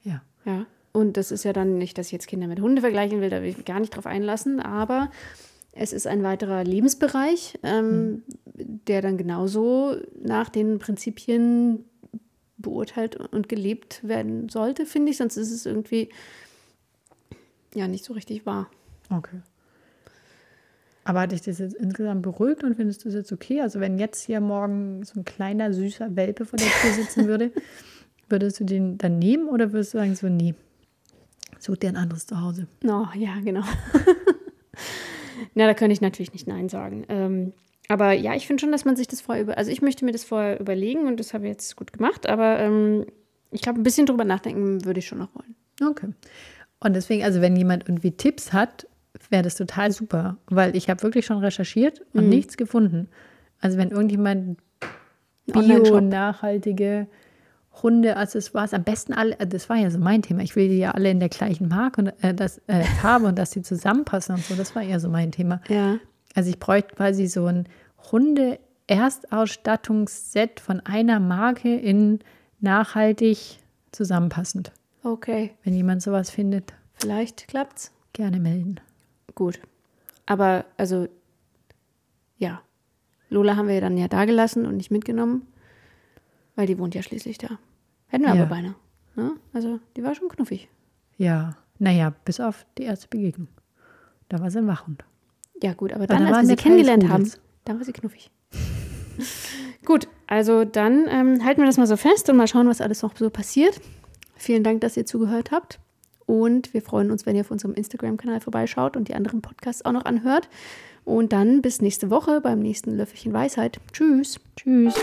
Ja. 0.03 0.23
Ja. 0.45 0.67
Und 0.97 1.19
das 1.19 1.31
ist 1.31 1.45
ja 1.45 1.53
dann 1.53 1.77
nicht, 1.77 1.99
dass 1.99 2.07
ich 2.07 2.13
jetzt 2.13 2.27
Kinder 2.27 2.47
mit 2.47 2.59
Hunde 2.59 2.81
vergleichen 2.81 3.21
will, 3.21 3.29
da 3.29 3.43
will 3.43 3.51
ich 3.51 3.59
mich 3.59 3.67
gar 3.67 3.81
nicht 3.81 3.95
drauf 3.95 4.07
einlassen, 4.07 4.61
aber 4.61 5.11
es 5.73 5.93
ist 5.93 6.07
ein 6.07 6.23
weiterer 6.23 6.65
Lebensbereich, 6.65 7.59
ähm, 7.63 8.23
der 8.55 9.03
dann 9.03 9.19
genauso 9.19 9.97
nach 10.19 10.49
den 10.49 10.79
Prinzipien 10.79 11.85
beurteilt 12.57 13.17
und 13.17 13.51
gelebt 13.51 14.09
werden 14.09 14.49
sollte, 14.49 14.87
finde 14.87 15.11
ich. 15.11 15.19
Sonst 15.19 15.37
ist 15.37 15.51
es 15.51 15.67
irgendwie 15.67 16.09
ja 17.75 17.89
nicht 17.89 18.07
so 18.07 18.15
richtig 18.15 18.47
wahr. 18.47 18.71
Okay. 19.11 19.43
Aber 21.05 21.21
hat 21.21 21.33
dich 21.33 21.43
das 21.43 21.59
jetzt 21.59 21.75
insgesamt 21.75 22.23
beruhigt 22.23 22.65
und 22.65 22.75
findest 22.75 23.05
du 23.05 23.11
es 23.11 23.15
jetzt 23.15 23.33
okay? 23.33 23.61
Also 23.61 23.81
wenn 23.81 23.99
jetzt 23.99 24.25
hier 24.25 24.41
morgen 24.41 25.05
so 25.05 25.21
ein 25.21 25.27
kleiner, 25.27 25.75
süßer 25.75 26.17
Welpe 26.17 26.47
vor 26.47 26.59
der 26.59 26.69
Tür 26.69 26.93
sitzen 26.93 27.27
würde, 27.27 27.53
würdest 28.31 28.61
du 28.61 28.65
den 28.65 28.97
dann 28.97 29.19
nehmen 29.19 29.51
oder 29.51 29.75
würdest 29.75 29.93
du 29.93 29.99
sagen 29.99 30.15
so, 30.15 30.31
nee, 30.31 30.55
such 31.59 31.77
dir 31.79 31.89
ein 31.89 31.97
anderes 31.97 32.27
Zuhause? 32.27 32.67
Oh, 32.85 33.07
ja, 33.15 33.41
genau. 33.45 33.63
Na, 35.55 35.67
da 35.67 35.75
könnte 35.75 35.93
ich 35.93 36.01
natürlich 36.01 36.33
nicht 36.33 36.47
Nein 36.47 36.69
sagen. 36.69 37.05
Ähm, 37.09 37.53
aber 37.89 38.13
ja, 38.13 38.35
ich 38.35 38.47
finde 38.47 38.61
schon, 38.61 38.73
dass 38.73 38.85
man 38.85 38.97
sich 38.97 39.07
das 39.09 39.21
vorher 39.21 39.43
über. 39.45 39.59
Also 39.59 39.71
ich 39.71 39.81
möchte 39.83 40.05
mir 40.05 40.13
das 40.13 40.25
vorher 40.25 40.59
überlegen 40.61 41.07
und 41.07 41.21
das 41.21 41.35
habe 41.35 41.45
ich 41.45 41.51
jetzt 41.51 41.77
gut 41.77 41.93
gemacht, 41.93 42.29
aber 42.29 42.59
ähm, 42.59 43.07
ich 43.53 43.63
glaube, 43.63 43.81
ein 43.81 43.85
bisschen 43.85 44.07
drüber 44.07 44.25
nachdenken 44.25 44.85
würde 44.85 44.99
ich 44.99 45.07
schon 45.07 45.19
noch 45.19 45.29
wollen. 45.35 45.55
Okay. 45.91 46.09
Und 46.81 46.95
deswegen, 46.95 47.23
also 47.23 47.41
wenn 47.41 47.57
jemand 47.57 47.89
irgendwie 47.89 48.11
Tipps 48.13 48.53
hat, 48.53 48.87
wäre 49.31 49.43
das 49.43 49.55
total 49.55 49.93
super, 49.93 50.37
weil 50.47 50.77
ich 50.77 50.91
habe 50.91 51.03
wirklich 51.03 51.25
schon 51.27 51.39
recherchiert 51.39 52.03
und 52.13 52.25
Mhm. 52.25 52.31
nichts 52.31 52.57
gefunden. 52.57 53.09
Also 53.61 53.79
wenn 53.79 53.91
irgendjemand 53.91 54.59
bio-nachhaltige 55.47 57.07
Hundeaccessoires, 57.83 58.73
am 58.75 58.85
besten 58.85 59.13
alle, 59.13 59.39
äh, 59.39 59.47
das 59.47 59.69
war 59.69 59.77
ja 59.77 59.91
so 59.91 59.99
mein 59.99 60.23
Thema, 60.23 60.43
ich 60.43 60.57
will 60.57 60.69
die 60.69 60.79
ja 60.79 60.93
alle 60.93 61.11
in 61.11 61.21
der 61.21 61.29
gleichen 61.29 61.69
Marke 61.69 62.01
und 62.01 62.09
äh, 62.23 62.35
das 62.35 62.59
äh, 62.67 62.85
Farbe 63.01 63.27
und 63.27 63.39
dass 63.39 63.51
sie 63.51 63.63
zusammenpassen 63.63 64.37
und 64.37 64.45
so, 64.45 64.55
das 64.55 64.75
war 64.75 64.83
eher 64.83 65.01
so 65.01 65.09
mein 65.09 65.33
Thema. 65.33 65.61
Ja. 65.69 65.99
Also 66.35 66.51
ich 66.51 66.59
bräuchte 66.59 66.95
quasi 66.95 67.27
so 67.27 67.47
ein 67.47 67.67
Hunde-Erstausstattungsset 68.13 70.61
von 70.61 70.81
einer 70.81 71.21
Marke 71.21 71.75
in 71.75 72.21
nachhaltig 72.61 73.59
zusammenpassend. 73.93 74.73
Okay. 75.03 75.55
Wenn 75.63 75.75
jemand 75.75 76.03
sowas 76.03 76.31
findet, 76.31 76.75
Vielleicht 76.95 77.49
klappt's. 77.49 77.93
gerne 78.13 78.41
melden. 78.41 78.81
Gut. 79.35 79.61
Aber 80.25 80.65
also, 80.77 81.09
ja. 82.39 82.63
Lola 83.29 83.57
haben 83.57 83.69
wir 83.69 83.75
ja 83.75 83.81
dann 83.81 83.97
ja 83.97 84.09
da 84.09 84.25
gelassen 84.25 84.67
und 84.67 84.77
nicht 84.77 84.91
mitgenommen, 84.91 85.47
weil 86.55 86.67
die 86.67 86.79
wohnt 86.79 86.95
ja 86.95 87.03
schließlich 87.03 87.39
da. 87.39 87.59
Hätten 88.17 88.29
wir 88.29 88.35
Ja. 88.35 88.43
aber 88.43 88.51
beinahe. 88.51 88.75
Ne? 89.15 89.33
Also, 89.53 89.79
die 89.97 90.03
war 90.03 90.15
schon 90.15 90.29
knuffig. 90.29 90.69
Ja, 91.19 91.57
naja, 91.79 92.13
bis 92.25 92.41
auf 92.41 92.65
die 92.79 92.85
erste 92.85 93.09
Begegnung. 93.09 93.49
Da 94.29 94.41
war 94.41 94.51
sie 94.51 94.59
ein 94.59 94.67
Wachhund. 94.67 95.05
Ja, 95.63 95.75
gut, 95.75 95.93
aber 95.93 96.07
da 96.07 96.15
dann, 96.17 96.27
als 96.27 96.49
wir 96.49 96.57
sie 96.57 96.57
kennengelernt 96.57 97.09
haben, 97.09 97.31
dann 97.65 97.79
war 97.79 97.85
sie 97.85 97.93
knuffig. 97.93 98.31
gut, 99.85 100.09
also 100.27 100.65
dann 100.65 101.07
ähm, 101.09 101.45
halten 101.45 101.61
wir 101.61 101.67
das 101.67 101.77
mal 101.79 101.87
so 101.87 101.97
fest 101.97 102.29
und 102.31 102.37
mal 102.37 102.49
schauen, 102.49 102.69
was 102.69 102.81
alles 102.81 103.03
noch 103.03 103.17
so 103.17 103.31
passiert. 103.31 103.81
Vielen 104.35 104.63
Dank, 104.63 104.81
dass 104.81 104.97
ihr 104.97 105.07
zugehört 105.07 105.51
habt. 105.51 105.79
Und 106.27 106.75
wir 106.75 106.83
freuen 106.83 107.11
uns, 107.11 107.25
wenn 107.25 107.37
ihr 107.37 107.43
auf 107.43 107.51
unserem 107.51 107.75
Instagram-Kanal 107.75 108.41
vorbeischaut 108.41 108.97
und 108.97 109.09
die 109.09 109.15
anderen 109.15 109.43
Podcasts 109.43 109.85
auch 109.85 109.93
noch 109.93 110.05
anhört. 110.05 110.49
Und 111.05 111.33
dann 111.33 111.63
bis 111.63 111.81
nächste 111.81 112.11
Woche 112.11 112.41
beim 112.41 112.59
nächsten 112.59 112.97
Löffelchen 112.97 113.33
Weisheit. 113.33 113.79
Tschüss. 113.93 114.41
Tschüss. 114.57 114.95